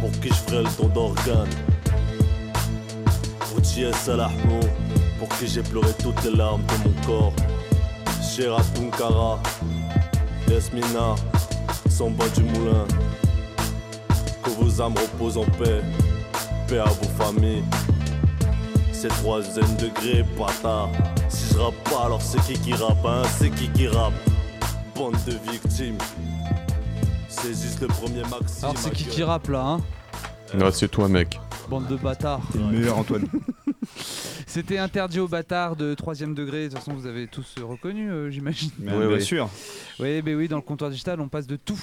[0.00, 1.48] pour qui je ferai le don d'organes.
[3.38, 3.94] Pour J.S.
[3.96, 4.60] Salahmo,
[5.20, 7.32] pour qui j'ai pleuré toutes les larmes de mon corps.
[8.20, 9.38] Shera Tunkara,
[10.48, 11.14] Yasmina,
[11.88, 12.86] Samba du Moulin.
[14.42, 15.82] Que vos âmes reposent en paix,
[16.72, 17.62] paix à vos familles.
[18.92, 20.88] C'est troisième degré, bâtard.
[21.28, 23.22] Si je rappe pas, alors c'est qui qui rappe, hein?
[23.38, 24.14] C'est qui qui rappe?
[24.96, 25.98] Bande de victimes.
[27.28, 28.64] C'est juste le premier maxi.
[28.64, 29.80] Alors c'est qui qui rappe là, hein?
[30.54, 31.38] Non, c'est toi, mec.
[31.68, 32.40] Bande de bâtards.
[32.52, 33.26] T'es le meilleur, Antoine.
[34.46, 36.64] C'était interdit aux bâtards de 3 degré.
[36.64, 38.70] De toute façon, vous avez tous euh, reconnu, euh, j'imagine.
[38.78, 39.22] Mais Oui, bien oui.
[39.22, 39.48] sûr.
[39.98, 41.80] Oui, ben oui, dans le comptoir digital, on passe de tout.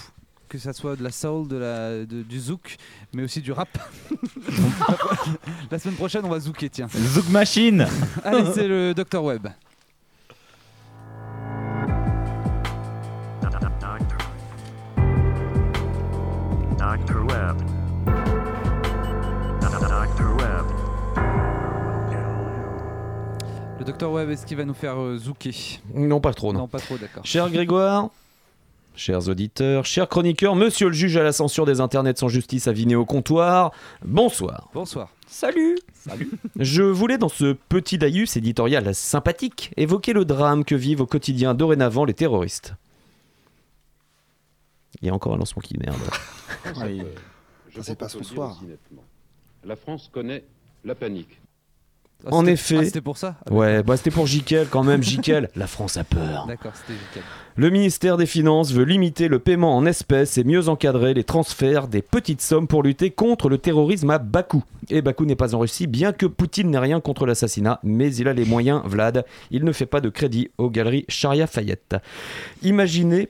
[0.50, 2.78] Que ça soit de la soul, de la, de- du zouk,
[3.14, 3.70] mais aussi du rap.
[5.72, 6.88] la semaine prochaine, on va zouker, tiens.
[6.92, 7.86] Zouk Machine
[8.24, 9.48] Allez, c'est le Dr Web.
[23.80, 25.80] Le Dr Web, est-ce qu'il va nous faire euh, zouker?
[25.94, 26.60] Non, pas trop, non.
[26.60, 27.26] Non, pas trop, d'accord.
[27.26, 28.10] Cher Grégoire,
[29.00, 32.74] chers auditeurs, chers chroniqueurs, monsieur le juge à la censure des internets sans justice à
[32.74, 33.72] Viné au comptoir,
[34.04, 34.70] bonsoir.
[34.74, 35.10] Bonsoir.
[35.26, 41.02] Salut Salut Je voulais dans ce petit daïus éditorial sympathique évoquer le drame que vivent
[41.02, 42.74] au quotidien dorénavant les terroristes.
[45.02, 45.96] Il y a encore un lancement qui merde.
[47.70, 48.62] Je c'est crois pas ce soir.
[49.64, 50.44] La France connaît
[50.84, 51.40] la panique.
[52.26, 52.78] Ah, en effet.
[52.80, 55.02] ah, c'était pour ça Ah, Ouais, bah c'était pour Jiquel quand même.
[55.10, 56.46] Jiquel, la France a peur.
[56.48, 57.24] D'accord, c'était nickel.
[57.56, 61.88] Le ministère des Finances veut limiter le paiement en espèces et mieux encadrer les transferts
[61.88, 64.64] des petites sommes pour lutter contre le terrorisme à Bakou.
[64.90, 68.28] Et Bakou n'est pas en Russie, bien que Poutine n'ait rien contre l'assassinat, mais il
[68.28, 69.26] a les moyens, Vlad.
[69.52, 71.96] Il ne fait pas de crédit aux galeries Charia Fayette.
[72.64, 73.30] Imaginez,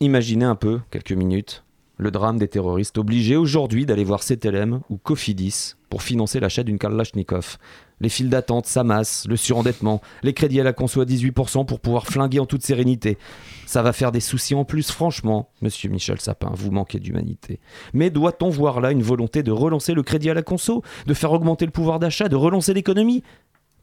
[0.00, 1.64] imaginez un peu, quelques minutes,
[1.96, 6.78] le drame des terroristes obligés aujourd'hui d'aller voir CTLM ou Cofidis pour financer l'achat d'une
[6.78, 7.58] Kalachnikov.
[8.00, 12.06] Les files d'attente s'amassent, le surendettement, les crédits à la conso à 18% pour pouvoir
[12.06, 13.18] flinguer en toute sérénité.
[13.66, 17.60] Ça va faire des soucis en plus, franchement, monsieur Michel Sapin, vous manquez d'humanité.
[17.92, 21.32] Mais doit-on voir là une volonté de relancer le crédit à la conso, de faire
[21.32, 23.22] augmenter le pouvoir d'achat, de relancer l'économie?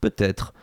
[0.02, 0.54] Peut-être.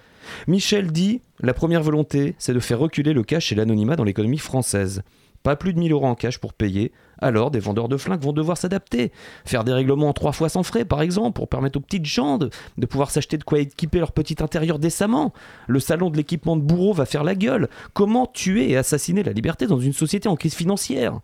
[0.47, 4.39] Michel dit la première volonté, c'est de faire reculer le cash et l'anonymat dans l'économie
[4.39, 5.03] française.
[5.45, 8.33] Pas plus de 1000 euros en cash pour payer, alors des vendeurs de flingues vont
[8.33, 9.13] devoir s'adapter.
[9.45, 12.39] Faire des règlements en trois fois sans frais, par exemple, pour permettre aux petites gens
[12.39, 12.49] de,
[12.87, 15.35] pouvoir s'acheter de quoi équiper leur petit intérieur décemment.
[15.67, 17.69] Le salon de l'équipement de bourreau va faire la gueule.
[17.93, 21.21] Comment tuer et assassiner la liberté dans une société en crise financière?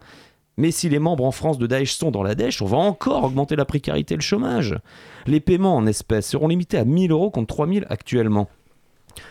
[0.59, 3.25] Mais si les membres en France de Daesh sont dans la dèche, on va encore
[3.25, 4.77] augmenter la précarité et le chômage.
[5.27, 8.51] Les paiements en espèces seront limités à 1000 euros contre 3000 actuellement.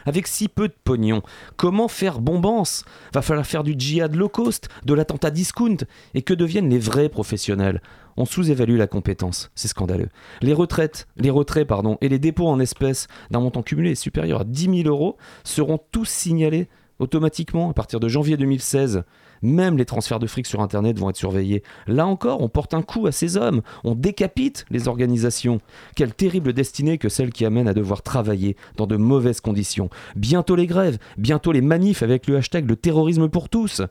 [0.06, 1.22] Avec si peu de pognon,
[1.58, 2.84] comment faire bombance?
[3.14, 5.78] Va falloir faire du djihad low cost, de l'attentat discount,
[6.14, 7.82] et que deviennent les vrais professionnels?
[8.18, 10.10] On sous-évalue la compétence, c'est scandaleux.
[10.42, 14.44] Les retraites, les retraits pardon, et les dépôts en espèces d'un montant cumulé supérieur à
[14.44, 16.68] 10 000 euros seront tous signalés
[17.00, 19.04] automatiquement à partir de janvier 2016.
[19.42, 21.64] Même les transferts de fric sur Internet vont être surveillés.
[21.88, 25.62] Là encore, on porte un coup à ces hommes, on décapite les organisations.
[25.96, 29.90] Quelle terrible destinée que celle qui amène à devoir travailler dans de mauvaises conditions.
[30.16, 33.82] Bientôt les grèves, bientôt les manifs avec le hashtag le terrorisme pour tous.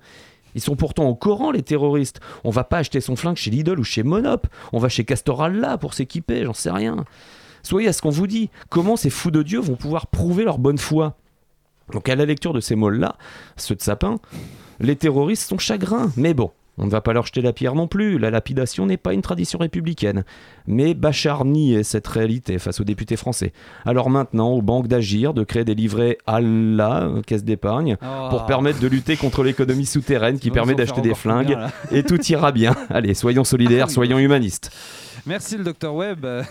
[0.54, 2.20] Ils sont pourtant au Coran, les terroristes.
[2.44, 4.46] On va pas acheter son flingue chez Lidl ou chez Monop.
[4.72, 7.04] On va chez Castoralla pour s'équiper, j'en sais rien.
[7.62, 8.50] Soyez à ce qu'on vous dit.
[8.68, 11.16] Comment ces fous de Dieu vont pouvoir prouver leur bonne foi?
[11.92, 13.16] Donc à la lecture de ces mots-là,
[13.56, 14.16] ceux de Sapin,
[14.80, 16.50] Les terroristes sont chagrins, mais bon.
[16.80, 19.20] On ne va pas leur jeter la pierre non plus, la lapidation n'est pas une
[19.20, 20.22] tradition républicaine.
[20.68, 23.52] Mais Bachar niait cette réalité face aux députés français.
[23.84, 28.28] Alors maintenant, aux banques d'agir, de créer des livrets Allah, caisse d'épargne, Oh.
[28.30, 31.58] pour permettre de lutter contre l'économie souterraine qui permet d'acheter des flingues,
[31.90, 32.76] et tout ira bien.
[32.90, 34.70] Allez, soyons solidaires, soyons humanistes.
[35.26, 36.24] Merci le docteur Webb.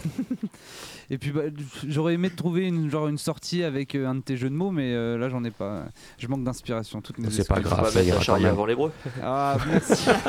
[1.10, 1.44] Et puis bah,
[1.88, 4.72] j'aurais aimé trouver une, genre une sortie avec euh, un de tes jeux de mots,
[4.72, 5.86] mais euh, là j'en ai pas.
[6.18, 7.02] Je manque d'inspiration.
[7.02, 8.46] Toutes mes C'est pas grave, Pas ça ira même.
[8.48, 8.92] avant l'hébreu.
[9.24, 10.04] Ah, merci.
[10.06, 10.22] Charlie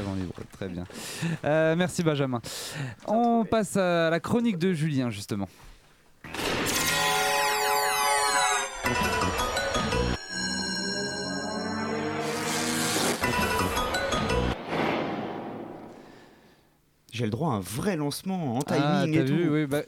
[0.00, 0.84] avant l'hébreu, très bien.
[1.44, 2.40] Euh, merci Benjamin.
[3.06, 5.48] On passe à la chronique de Julien, justement.
[17.12, 19.32] J'ai le droit à un vrai lancement en timing Ah, et t'as tout.
[19.34, 19.82] vu, oui, bah,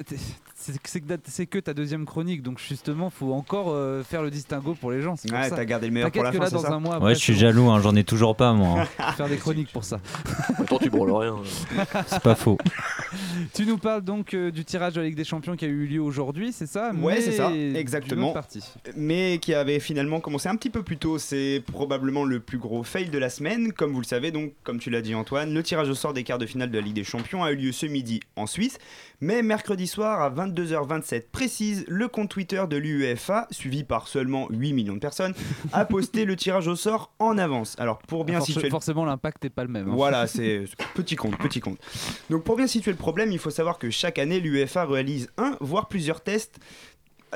[1.26, 5.02] c'est que, ta deuxième chronique, donc justement, faut encore euh, faire le distingo pour les
[5.02, 5.14] gens.
[5.16, 6.98] pour Ouais, t'as gardé le meilleur pour la que fin, là, dans ça un mois,
[7.02, 8.84] Ouais, je suis jaloux, hein, j'en ai toujours pas moi.
[8.98, 9.12] hein.
[9.16, 10.00] faire des chroniques pour ça.
[10.58, 11.36] Attends, tu brûles rien.
[12.06, 12.58] C'est pas faux.
[13.52, 15.86] Tu nous parles donc euh, du tirage de la Ligue des Champions qui a eu
[15.86, 16.92] lieu aujourd'hui, c'est ça?
[16.92, 18.32] Ouais, c'est ça, exactement.
[18.32, 18.62] partie.
[18.96, 21.18] Mais qui avait finalement commencé un petit peu plus tôt.
[21.18, 23.72] C'est probablement le plus gros fail de la semaine.
[23.72, 26.24] Comme vous le savez, donc, comme tu l'as dit Antoine, le tirage au sort des
[26.24, 28.78] quarts de finale de la Ligue des Champions a eu lieu ce midi en Suisse.
[29.20, 34.72] Mais mercredi soir à 22h27 précise, le compte Twitter de l'UEFA, suivi par seulement 8
[34.72, 35.34] millions de personnes,
[35.72, 37.74] a posté le tirage au sort en avance.
[37.78, 39.88] Alors pour bien Force- situer Forcément, l'impact n'est pas le même.
[39.88, 39.94] hein.
[39.94, 41.78] voilà, c'est c'est petit compte, petit compte.
[42.30, 45.56] Donc pour bien situer le problème, il faut savoir que chaque année, l'UEFA réalise un,
[45.60, 46.58] voire plusieurs tests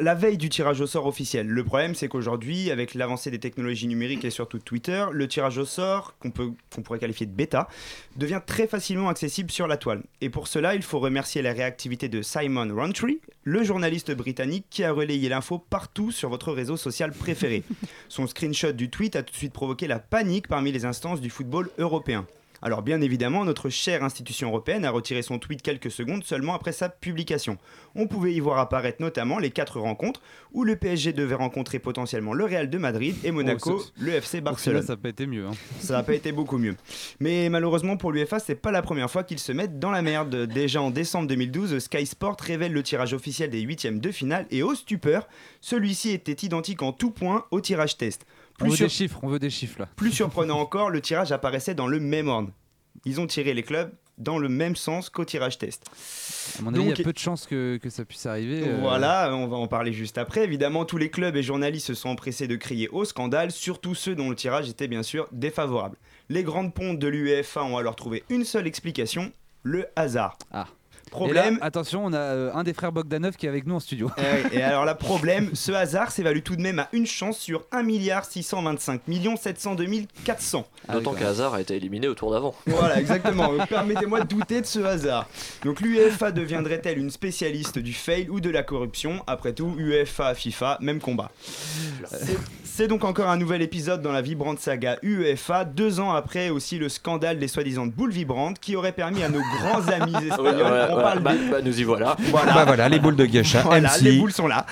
[0.01, 1.47] la veille du tirage au sort officiel.
[1.47, 5.65] Le problème, c'est qu'aujourd'hui, avec l'avancée des technologies numériques et surtout Twitter, le tirage au
[5.65, 7.69] sort, qu'on peut- qu'on pourrait qualifier de bêta,
[8.17, 10.03] devient très facilement accessible sur la toile.
[10.21, 14.85] Et pour cela, il faut remercier la réactivité de Simon Rowntree, le journaliste britannique qui
[14.85, 17.63] a relayé l'info partout sur votre réseau social préféré.
[18.09, 21.31] Son screenshot du tweet a tout de suite provoqué la panique parmi les instances du
[21.31, 22.27] football européen.
[22.63, 26.73] Alors bien évidemment, notre chère institution européenne a retiré son tweet quelques secondes seulement après
[26.73, 27.57] sa publication.
[27.95, 30.21] On pouvait y voir apparaître notamment les quatre rencontres
[30.53, 34.41] où le PSG devait rencontrer potentiellement le Real de Madrid et Monaco, Oh, le FC
[34.41, 34.83] Barcelone.
[34.83, 35.47] ça n'a pas été mieux.
[35.47, 35.53] hein.
[35.79, 36.75] Ça n'a pas été beaucoup mieux.
[37.21, 40.35] Mais malheureusement pour l'UEFA, c'est pas la première fois qu'ils se mettent dans la merde.
[40.47, 44.63] Déjà en décembre 2012, Sky Sport révèle le tirage officiel des huitièmes de finale et
[44.63, 45.29] au stupeur,
[45.61, 48.27] celui-ci était identique en tout point au tirage test.
[48.61, 49.89] On Plus veut sur- des chiffres, on veut des chiffres là.
[49.97, 52.51] plus surprenant encore, le tirage apparaissait dans le même ordre.
[53.05, 55.85] Ils ont tiré les clubs dans le même sens qu'au tirage test.
[56.59, 58.65] À mon avis, il y a peu de chances que, que ça puisse arriver.
[58.67, 60.43] euh, Voilà, on va en parler juste après.
[60.43, 64.17] Évidemment, tous les clubs et journalistes se sont empressés de crier au scandale, surtout ceux
[64.17, 65.97] dont le tirage était bien sûr défavorable.
[66.31, 69.31] Les grandes pontes de l'UEFA ont alors trouvé une seule explication,
[69.63, 70.37] le hasard.
[70.51, 70.67] Ah.
[71.11, 73.75] Problème, Et là, attention, on a euh, un des frères Bogdanov qui est avec nous
[73.75, 74.11] en studio.
[74.53, 77.65] Eh et alors la problème, ce hasard s'évalue tout de même à une chance sur
[77.73, 79.03] 1 milliard 625
[79.41, 79.87] 702
[80.25, 80.67] 400.
[80.93, 82.55] D'autant qu'Hazard a été éliminé au tour d'avant.
[82.67, 83.53] Voilà, exactement.
[83.53, 85.29] Donc, Permettez-moi de douter de ce hasard.
[85.65, 90.79] Donc l'UEFA deviendrait-elle une spécialiste du fail ou de la corruption Après tout, UEFA, FIFA,
[90.81, 91.31] même combat.
[92.65, 96.79] C'est- donc encore un nouvel épisode dans la vibrante saga UEFA, deux ans après aussi
[96.79, 100.95] le scandale des soi-disant boules vibrantes qui aurait permis à nos grands amis espagnols, Ouais,
[100.95, 102.17] ouais, parle bah, des- bah, nous y voilà.
[102.31, 102.53] Voilà.
[102.55, 104.01] Bah voilà, les boules de Geisha, Voilà, MC.
[104.03, 104.67] les boules sont là.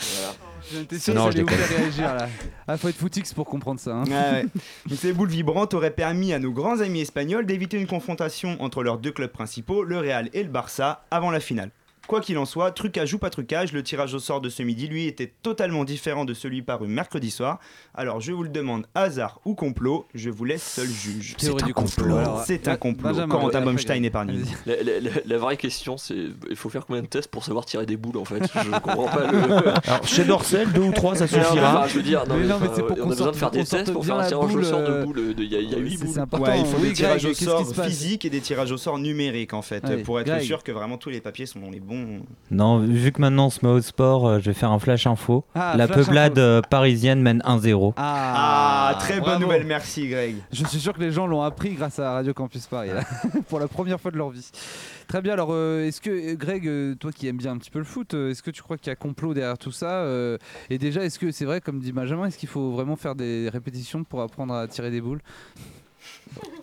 [0.72, 1.64] J'étais sûr que Non, ça je allait vous déconne.
[1.64, 2.28] faire réagir là.
[2.66, 3.92] Ah, faut être footix pour comprendre ça.
[3.92, 4.04] hein.
[4.04, 4.44] Ouais,
[4.90, 4.96] ouais.
[4.96, 8.98] Ces boules vibrantes auraient permis à nos grands amis espagnols d'éviter une confrontation entre leurs
[8.98, 11.70] deux clubs principaux, le Real et le Barça, avant la finale.
[12.06, 14.86] Quoi qu'il en soit, trucage ou pas trucage, le tirage au sort de ce midi,
[14.86, 17.58] lui, était totalement différent de celui paru mercredi soir.
[17.94, 21.34] Alors je vous le demande, hasard ou complot, je vous laisse seul juge.
[21.36, 22.18] Théorie du complot.
[22.46, 23.26] C'est un Ba- complot.
[23.28, 24.44] Corentin Baumstein épargne.
[24.66, 26.16] La, la- la- la vraie question, c'est
[26.48, 28.42] il faut faire combien de tests pour savoir tirer des boules en fait?
[28.54, 29.68] Je comprends pas le.
[29.88, 31.78] Alors, chez Dorcel, deux ou trois, ça Non, mais suffira.
[31.80, 33.64] enfin, je veux dire, non, Mais mais, non, pour on a besoin de faire des
[33.64, 35.34] tests pour faire un tirage au sort de euh, boules.
[35.38, 36.14] Il y a- il y a 8 c'est- boules.
[36.14, 36.46] c'est important.
[36.52, 39.62] Ouais, il faut des tirages au sort physiques et des tirages au sort numériques en
[39.62, 41.95] fait, pour être sûr que vraiment tous les papiers sont les bons.
[42.50, 45.06] Non, vu que maintenant on se met au sport, euh, je vais faire un flash
[45.06, 45.44] info.
[45.54, 46.40] Ah, La flash peuplade info.
[46.40, 47.92] euh, parisienne mène 1-0.
[47.96, 49.40] Ah, très bonne bravo.
[49.40, 50.36] nouvelle, merci Greg.
[50.52, 53.02] Je suis sûr que les gens l'ont appris grâce à Radio Campus Paris là,
[53.48, 54.50] pour la première fois de leur vie.
[55.08, 55.34] Très bien.
[55.34, 58.14] Alors, euh, est-ce que Greg, euh, toi qui aimes bien un petit peu le foot,
[58.14, 60.36] euh, est-ce que tu crois qu'il y a complot derrière tout ça euh,
[60.70, 63.48] Et déjà, est-ce que c'est vrai, comme dit Benjamin, est-ce qu'il faut vraiment faire des
[63.48, 65.20] répétitions pour apprendre à tirer des boules?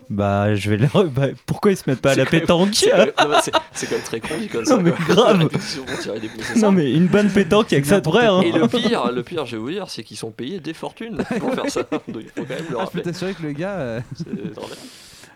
[0.09, 1.05] Bah, je vais leur...
[1.05, 3.39] bah, pourquoi ils se mettent pas à la pétanque c'est quand même-
[3.73, 4.75] c'est- quand très con dit comme ça.
[4.77, 5.15] Non, mais quoi.
[5.15, 5.37] grave.
[5.39, 6.65] Répétition pour tirer des boules, c'est ça.
[6.67, 8.25] Non, mais une bonne pétanque, il y a que ça de vrai.
[8.27, 8.41] Hein.
[8.41, 11.23] Et le pire, le pire, je vais vous dire, c'est qu'ils sont payés des fortunes
[11.39, 11.81] pour faire ça.
[11.83, 13.01] Donc il faut quand même le Ah, je peux rappeler.
[13.03, 13.77] t'assurer que le gars.
[13.79, 14.25] euh, C'est.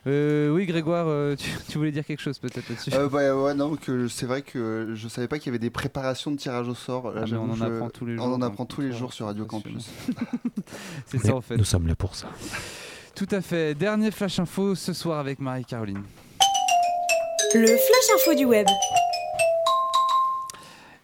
[0.05, 3.53] Euh, oui, Grégoire, euh, tu, tu voulais dire quelque chose peut-être là-dessus Euh, bah, ouais,
[3.53, 6.67] non, que c'est vrai que je savais pas qu'il y avait des préparations de tirage
[6.69, 7.07] au sort.
[7.07, 8.65] Là, Ah, mais j'avoue, on en je- apprend tous les jours, On en donc apprend
[8.65, 9.88] tous les jours sur Radio Campus.
[11.07, 11.57] C'est ça en fait.
[11.57, 12.28] Nous sommes là pour ça.
[13.18, 13.74] Tout à fait.
[13.74, 16.03] Dernier flash info ce soir avec Marie-Caroline.
[17.55, 18.68] Le flash info du web.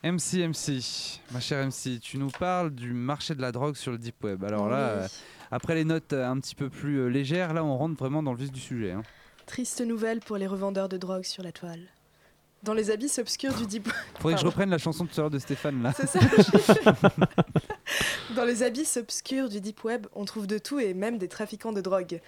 [0.04, 3.98] MC, MC, ma chère MC, tu nous parles du marché de la drogue sur le
[3.98, 4.44] Deep Web.
[4.44, 5.02] Alors là, Oui.
[5.04, 5.08] euh,
[5.50, 8.38] après les notes un petit peu plus euh, légères, là on rentre vraiment dans le
[8.38, 8.92] vif du sujet.
[8.92, 9.02] hein.
[9.46, 11.88] Triste nouvelle pour les revendeurs de drogue sur la toile.
[12.64, 13.90] Dans les abysses obscurs du deep
[14.20, 15.92] Faudrait que je reprenne la chanson de tout à l'heure de Stéphane là.
[15.96, 16.20] C'est ça.
[18.36, 21.74] Dans les abysses obscurs du deep web, on trouve de tout et même des trafiquants
[21.74, 22.20] de drogue.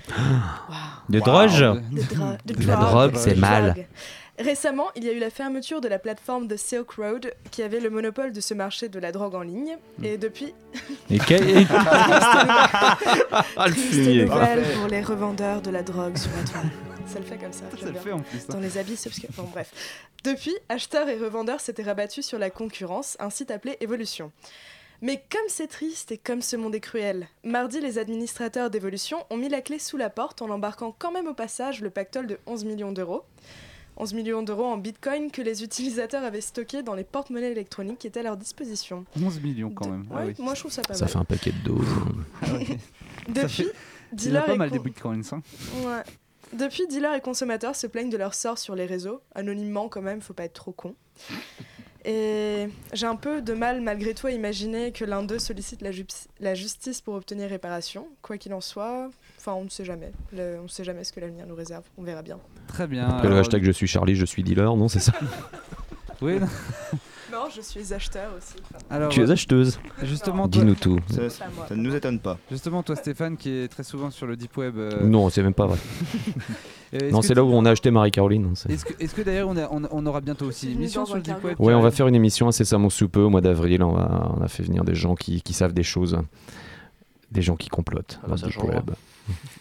[1.09, 1.49] De drogue
[1.91, 3.75] De, dro- de La drogue, c'est mal.
[4.37, 7.79] Récemment, il y a eu la fermeture de la plateforme de Silk Road qui avait
[7.79, 9.77] le monopole de ce marché de la drogue en ligne.
[10.03, 10.53] Et depuis.
[11.09, 14.25] Et quel- Ah, le fumier.
[14.25, 16.69] pour les revendeurs de la drogue sur la toile.
[17.07, 17.65] Ça le fait comme ça.
[17.79, 18.01] Ça le bien.
[18.01, 18.45] fait en plus, hein.
[18.49, 19.29] Dans les abysses obscurs.
[19.37, 19.71] Bon, bref.
[20.23, 24.31] Depuis, acheteurs et revendeurs s'étaient rabattus sur la concurrence, un site appelé Evolution.
[25.01, 29.37] Mais comme c'est triste et comme ce monde est cruel, mardi, les administrateurs d'Evolution ont
[29.37, 32.39] mis la clé sous la porte en embarquant quand même au passage le pactole de
[32.47, 33.23] 11 millions d'euros.
[33.97, 38.07] 11 millions d'euros en bitcoin que les utilisateurs avaient stockés dans les porte-monnaies électroniques qui
[38.07, 39.05] étaient à leur disposition.
[39.21, 40.05] 11 millions quand même.
[40.13, 40.33] ah oui.
[40.39, 41.11] moi je trouve ça pas Ça mal.
[41.13, 41.87] fait un paquet de doses.
[42.41, 42.51] Ça
[43.29, 43.73] Depuis, fait-
[44.13, 45.23] Il y a pas mal con- des bitcoins.
[45.31, 45.41] Hein.
[45.83, 46.03] Ouais.
[46.57, 50.21] Depuis, dealers et consommateurs se plaignent de leur sort sur les réseaux, anonymement quand même,
[50.21, 50.95] faut pas être trop con.
[52.05, 56.53] Et j'ai un peu de mal malgré tout à imaginer que l'un d'eux sollicite la,
[56.53, 58.07] justice pour obtenir réparation.
[58.21, 60.11] Quoi qu'il en soit, enfin on ne sait jamais.
[60.31, 61.83] Le- on ne sait jamais ce que l'avenir nous réserve.
[61.97, 62.39] On verra bien.
[62.67, 63.07] Très bien.
[63.09, 65.13] Après le hashtag je suis Charlie, je suis dealer, non, c'est ça?
[66.21, 66.47] Oui, non.
[67.31, 68.53] Non, je suis acheteur aussi.
[68.73, 70.99] Enfin, Alors, Tu es acheteuse Justement, toi- Dis-nous tout.
[71.09, 72.37] Ça, ne nous étonne pas.
[72.49, 74.77] Justement, toi Stéphane, qui est très souvent sur le deep web.
[74.77, 75.77] euh, Non, c'est même pas vrai.
[76.93, 78.51] euh, Non, c'est là où on a acheté Marie-Caroline.
[78.55, 81.21] c'est- Est-ce que, d'ailleurs on, a- on, on aura bientôt aussi une émission sur le
[81.23, 83.83] deep web Ouais, on va faire une émission incessamment sous peu au mois d'avril.
[83.83, 86.17] On, a fait venir des gens qui, qui savent des choses.
[87.31, 88.47] Des gens qui complotent Ah bah, ça.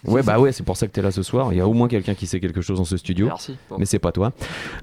[0.04, 1.50] Ouais, bah ouais, c'est pour ça que t'es là ce soir.
[1.54, 3.28] Il y a au moins quelqu'un qui sait quelque chose dans ce studio.
[3.28, 3.56] Merci.
[3.70, 3.76] Bon.
[3.78, 4.32] Mais c'est pas toi.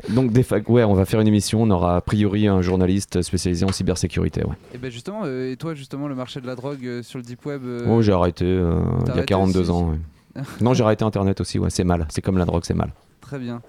[0.10, 1.62] Donc, des fac- ouais, on va faire une émission.
[1.62, 4.44] On aura a priori un journaliste spécialisé en cybersécurité.
[4.44, 4.56] Ouais.
[4.74, 7.24] Et ben justement, euh, et toi justement, le marché de la drogue euh, sur le
[7.24, 7.62] deep web.
[7.64, 9.92] euh, Oh, j'ai arrêté euh, il y a arrêté 42 aussi ans.
[10.36, 10.42] ouais.
[10.62, 11.60] non, j'ai arrêté Internet aussi.
[11.60, 12.08] Ouais, c'est mal.
[12.10, 12.92] C'est comme la drogue, c'est mal.
[13.22, 13.62] Très bien.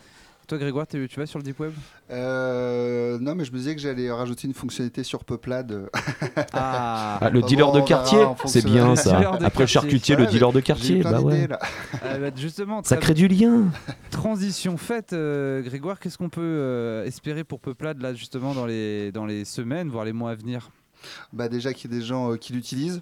[0.52, 1.72] Toi Grégoire, tu vas sur le deep web?
[2.10, 5.88] Euh, non, mais je me disais que j'allais rajouter une fonctionnalité sur Peuplade.
[6.52, 9.38] Ah, Ah, le Bah dealer bon, de quartier, c'est bien ça.
[9.42, 11.48] Après le charcutier, le dealer de quartier, bah ouais.
[12.04, 13.70] Ah, bah, justement, Ça crée du lien.
[14.10, 19.10] transition faite, euh, Grégoire, qu'est-ce qu'on peut euh, espérer pour Peuplade là justement dans les,
[19.10, 20.68] dans les semaines, voire les mois à venir?
[21.32, 23.00] Bah déjà qu'il y ait des gens euh, qui l'utilisent.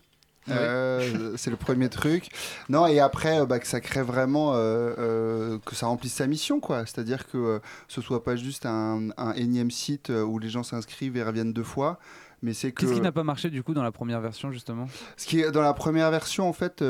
[0.49, 0.55] Oui.
[0.57, 2.29] Euh, c'est le premier truc.
[2.69, 6.27] Non, et après, euh, bah, que ça crée vraiment, euh, euh, que ça remplisse sa
[6.27, 6.87] mission, quoi.
[6.87, 11.23] C'est-à-dire que ce soit pas juste un, un énième site où les gens s'inscrivent et
[11.23, 11.99] reviennent deux fois,
[12.43, 12.81] mais c'est que.
[12.87, 14.89] Qu'est-ce qui n'a pas marché du coup dans la première version justement?
[15.19, 16.83] Ce qui est dans la première version, en fait,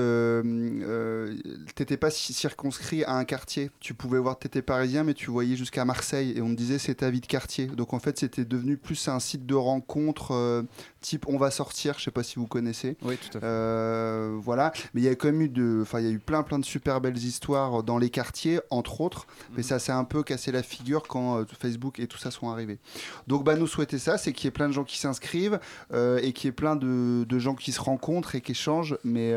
[1.74, 3.70] t'étais pas ci- circonscrit à un quartier.
[3.80, 6.94] Tu pouvais voir, t'étais parisien, mais tu voyais jusqu'à Marseille et on te disait c'est
[6.96, 7.66] ta vie de quartier.
[7.66, 10.64] Donc en fait, c'était devenu plus un site de rencontre
[11.00, 11.94] type on va sortir.
[11.98, 12.96] Je sais pas si vous connaissez.
[13.02, 13.46] Oui, tout à fait.
[13.46, 16.18] Euh, voilà, mais il y a quand même eu de, enfin il y a eu
[16.18, 19.26] plein plein de super belles histoires dans les quartiers, entre autres.
[19.56, 22.50] Mais ça s'est un peu cassé la figure quand euh, Facebook et tout ça sont
[22.50, 22.78] arrivés.
[23.26, 25.60] Donc bah nous souhaiter ça, c'est qu'il y ait plein de gens qui s'inscrivent
[25.92, 28.96] euh, et qu'il y ait plein de, de gens qui se rencontrent et qui échangent,
[29.04, 29.34] mais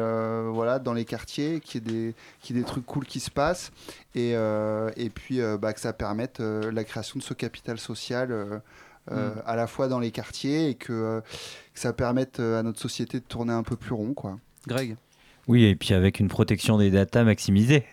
[0.51, 3.20] voilà dans les quartiers, qu'il y ait des, qu'il y ait des trucs cool qui
[3.20, 3.72] se passent
[4.16, 8.61] et, et puis bah, que ça permette la création de ce capital social.
[9.12, 9.41] Euh, Mm.
[9.45, 11.22] à la fois dans les quartiers et que, euh,
[11.74, 14.38] que ça permette euh, à notre société de tourner un peu plus rond quoi.
[14.68, 14.95] Greg?
[15.48, 17.84] Oui, et puis avec une protection des datas maximisée.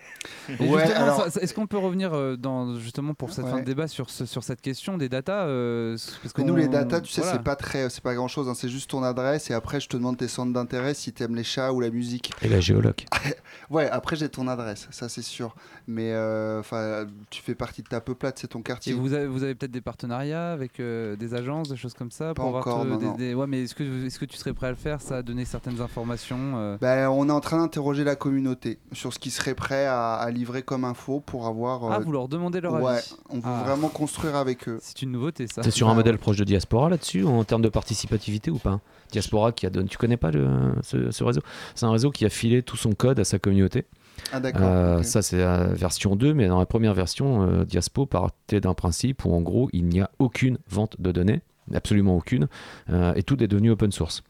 [0.59, 3.87] Et Ouais, alors- est-ce qu'on peut revenir euh, dans, justement pour cette fin de débat
[3.87, 7.37] sur, ce- sur cette question des datas euh, parce nous, les datas, tu sais, voilà.
[7.37, 8.47] c'est pas très, c'est pas grand chose.
[8.55, 11.43] c'est juste ton adresse et après, je te demande tes centres d'intérêt si t'aimes les
[11.43, 12.31] chats ou la musique.
[12.41, 13.01] Et la géologue.
[13.69, 15.55] Ouais, après, j'ai ton adresse, ça c'est sûr.
[15.87, 18.93] Mais euh, enfin, tu fais partie de ta peuplade, c'est ton Et quartier.
[18.93, 22.27] vous avez, vous avez peut-être des partenariats avec euh, des agences, des choses comme ça
[22.29, 23.15] Pas pour avoir encore, te- non, des, non.
[23.15, 25.21] des- Ouais, mais est-ce que, est-ce que tu serais prêt à le faire Ça, à
[25.21, 29.31] donner certaines informations euh, Ben, on est en train d'interroger la communauté sur ce qui
[29.31, 31.83] serait prêt à, à livrer comme info pour avoir.
[31.91, 33.63] Ah, euh, vous leur demandez leur ouais, avis on veut Ah.
[33.65, 34.77] vraiment construire avec eux.
[34.81, 35.61] C'est une nouveauté, ça.
[35.63, 38.79] T'es sur Bah un modèle proche de Diaspora là-dessus, en termes de participativité ou pas?
[39.11, 39.89] Diaspora qui a donné.
[39.89, 41.41] Tu connais pas le- ce, ce réseau?
[41.73, 43.85] C'est un réseau qui a filé tout son code à sa communauté.
[44.31, 44.61] Ah, d'accord.
[44.63, 45.05] Euh, ok.
[45.05, 49.25] Ça, c'est la version 2, mais dans la première version, euh, Diaspo partait d'un principe
[49.25, 51.41] où en gros, il n'y a aucune vente de données,
[51.73, 52.47] absolument aucune,
[52.91, 54.21] euh, et tout est devenu open source.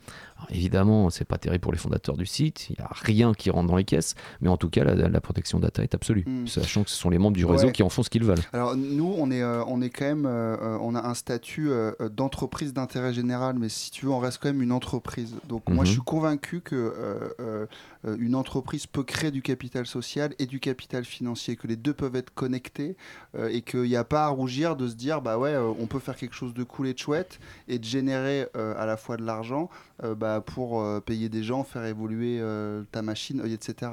[0.41, 3.49] Alors, évidemment, c'est pas terrible pour les fondateurs du site, il n'y a rien qui
[3.51, 6.47] rentre dans les caisses, mais en tout cas, la, la protection data est absolue, Mm.
[6.47, 7.71] sachant que ce sont les membres du réseau Ouais.
[7.71, 8.39] qui en font ce qu'ils veulent.
[8.53, 11.69] Alors nous, on est, euh, on est quand même, euh, euh, on a un statut
[11.69, 15.35] euh, d'entreprise d'intérêt général, mais si tu veux, on reste quand même une entreprise.
[15.47, 15.85] Donc moi, Mhm.
[15.85, 17.67] je suis convaincu que
[18.03, 22.15] une entreprise peut créer du capital social et du capital financier, que les deux peuvent
[22.15, 22.95] être connectés
[23.37, 26.15] et qu'il n'y a pas à rougir de se dire, bah ouais, on peut faire
[26.15, 29.69] quelque chose de cool et de chouette et de générer à la fois de l'argent
[30.15, 33.91] bah, pour euh, payer des gens, faire évoluer euh, ta machine, euh, etc.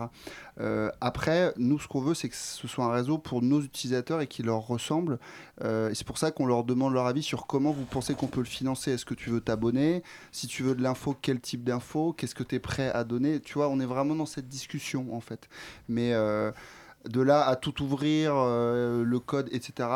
[0.61, 4.20] Euh, après, nous, ce qu'on veut, c'est que ce soit un réseau pour nos utilisateurs
[4.20, 5.18] et qui leur ressemble.
[5.62, 8.26] Euh, et c'est pour ça qu'on leur demande leur avis sur comment vous pensez qu'on
[8.26, 8.92] peut le financer.
[8.92, 10.02] Est-ce que tu veux t'abonner?
[10.32, 12.12] Si tu veux de l'info, quel type d'info?
[12.12, 13.40] Qu'est-ce que tu es prêt à donner?
[13.40, 15.48] Tu vois, on est vraiment dans cette discussion, en fait.
[15.88, 16.50] Mais euh,
[17.09, 19.88] de là à tout ouvrir, euh, le code, etc.,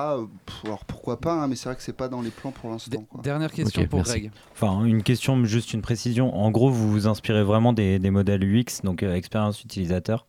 [0.46, 2.70] pff, alors pourquoi pas hein, Mais c'est vrai que c'est pas dans les plans pour
[2.70, 3.04] l'instant.
[3.22, 4.12] Dernière question pour merci.
[4.12, 4.30] Greg.
[4.52, 6.34] Enfin, une question, juste une précision.
[6.34, 10.26] En gros, vous vous inspirez vraiment des, des modèles UX, donc euh, expérience utilisateur,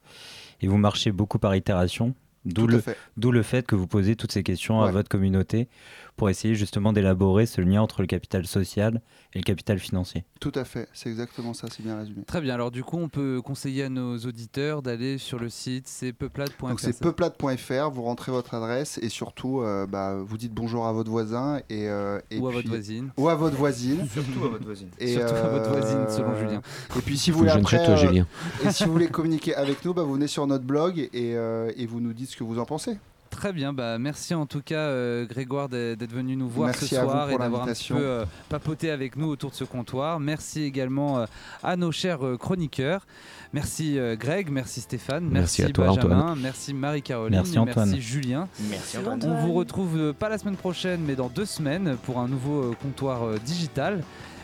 [0.61, 2.13] et vous marchez beaucoup par itération.
[2.45, 2.97] D'où Tout à le, fait.
[3.15, 5.69] d'où le fait que vous posez toutes ces questions à votre communauté
[6.15, 9.01] pour essayer justement d'élaborer ce lien entre le capital social
[9.33, 10.25] et le capital financier.
[10.39, 12.23] Tout à fait, c'est exactement ça, c'est bien résumé.
[12.25, 15.87] Très bien, alors du coup, on peut conseiller à nos auditeurs d'aller sur le site,
[15.87, 16.67] c'est peuplade.fr.
[16.67, 20.93] Donc c'est peuplade.fr, vous rentrez votre adresse et surtout euh, bah, vous dites bonjour à
[20.93, 23.09] votre voisin et, euh, et Ou à puis- votre voisine.
[23.17, 24.07] Ou à votre voisine.
[24.07, 24.89] Surtout à votre voisine.
[24.99, 26.61] Et, Surtout à votre euh, voisine, selon Julien.
[26.95, 28.27] Et puis si vous voulez après, toi, euh, Julien.
[28.63, 31.71] et si vous voulez communiquer avec nous, bah, vous venez sur notre blog et, euh,
[31.75, 32.97] et vous nous dites ce que vous en pensez.
[33.35, 36.95] Très bien, bah merci en tout cas euh, Grégoire d'être venu nous voir Merci ce
[36.95, 40.19] soir et d'avoir un petit peu euh, papoté avec nous autour de ce comptoir.
[40.19, 41.25] Merci également euh,
[41.63, 43.05] à nos chers euh, chroniqueurs.
[43.51, 46.39] Merci euh, Greg, merci Stéphane, Merci merci, à toi, Benjamin, Antoine.
[46.41, 47.89] merci Marie-Caroline, Merci, Antoine.
[47.89, 48.47] merci Julien.
[48.69, 49.19] Merci Antoine.
[49.23, 52.61] On vous retrouve euh, pas la semaine prochaine mais dans deux semaines pour un nouveau
[52.71, 54.03] euh, comptoir euh, digital.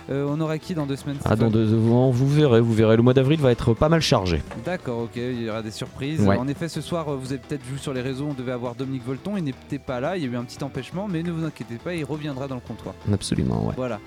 [0.10, 3.04] Euh, on aura qui dans deux semaines Ah, dans deux vous verrez, vous verrez, le
[3.04, 4.42] mois d'avril va être pas mal chargé.
[4.66, 6.22] D'accord, ok, il y aura des surprises.
[6.22, 6.38] Ouais.
[6.38, 9.06] En effet, ce soir, vous avez peut-être vu sur les réseaux, on devait avoir Dominique
[9.06, 11.46] Volton, il n'était pas là, il y a eu un petit empêchement, mais ne vous
[11.46, 12.96] inquiétez pas, il reviendra dans le comptoir.
[13.12, 13.74] Absolument, ouais.
[13.78, 14.00] Voilà.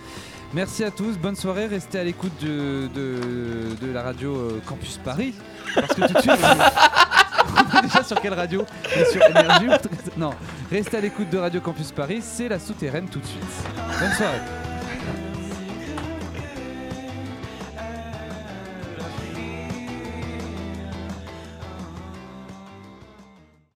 [0.54, 4.98] Merci à tous, bonne soirée, restez à l'écoute de, de, de la radio euh, Campus
[5.02, 5.34] Paris.
[5.74, 6.32] Parce que tout de suite,
[7.82, 8.64] déjà sur quelle radio?
[9.10, 9.66] Sur Énergie
[10.18, 10.30] Non,
[10.70, 13.42] restez à l'écoute de Radio Campus Paris, c'est la souterraine tout de suite.
[14.00, 14.61] Bonne soirée.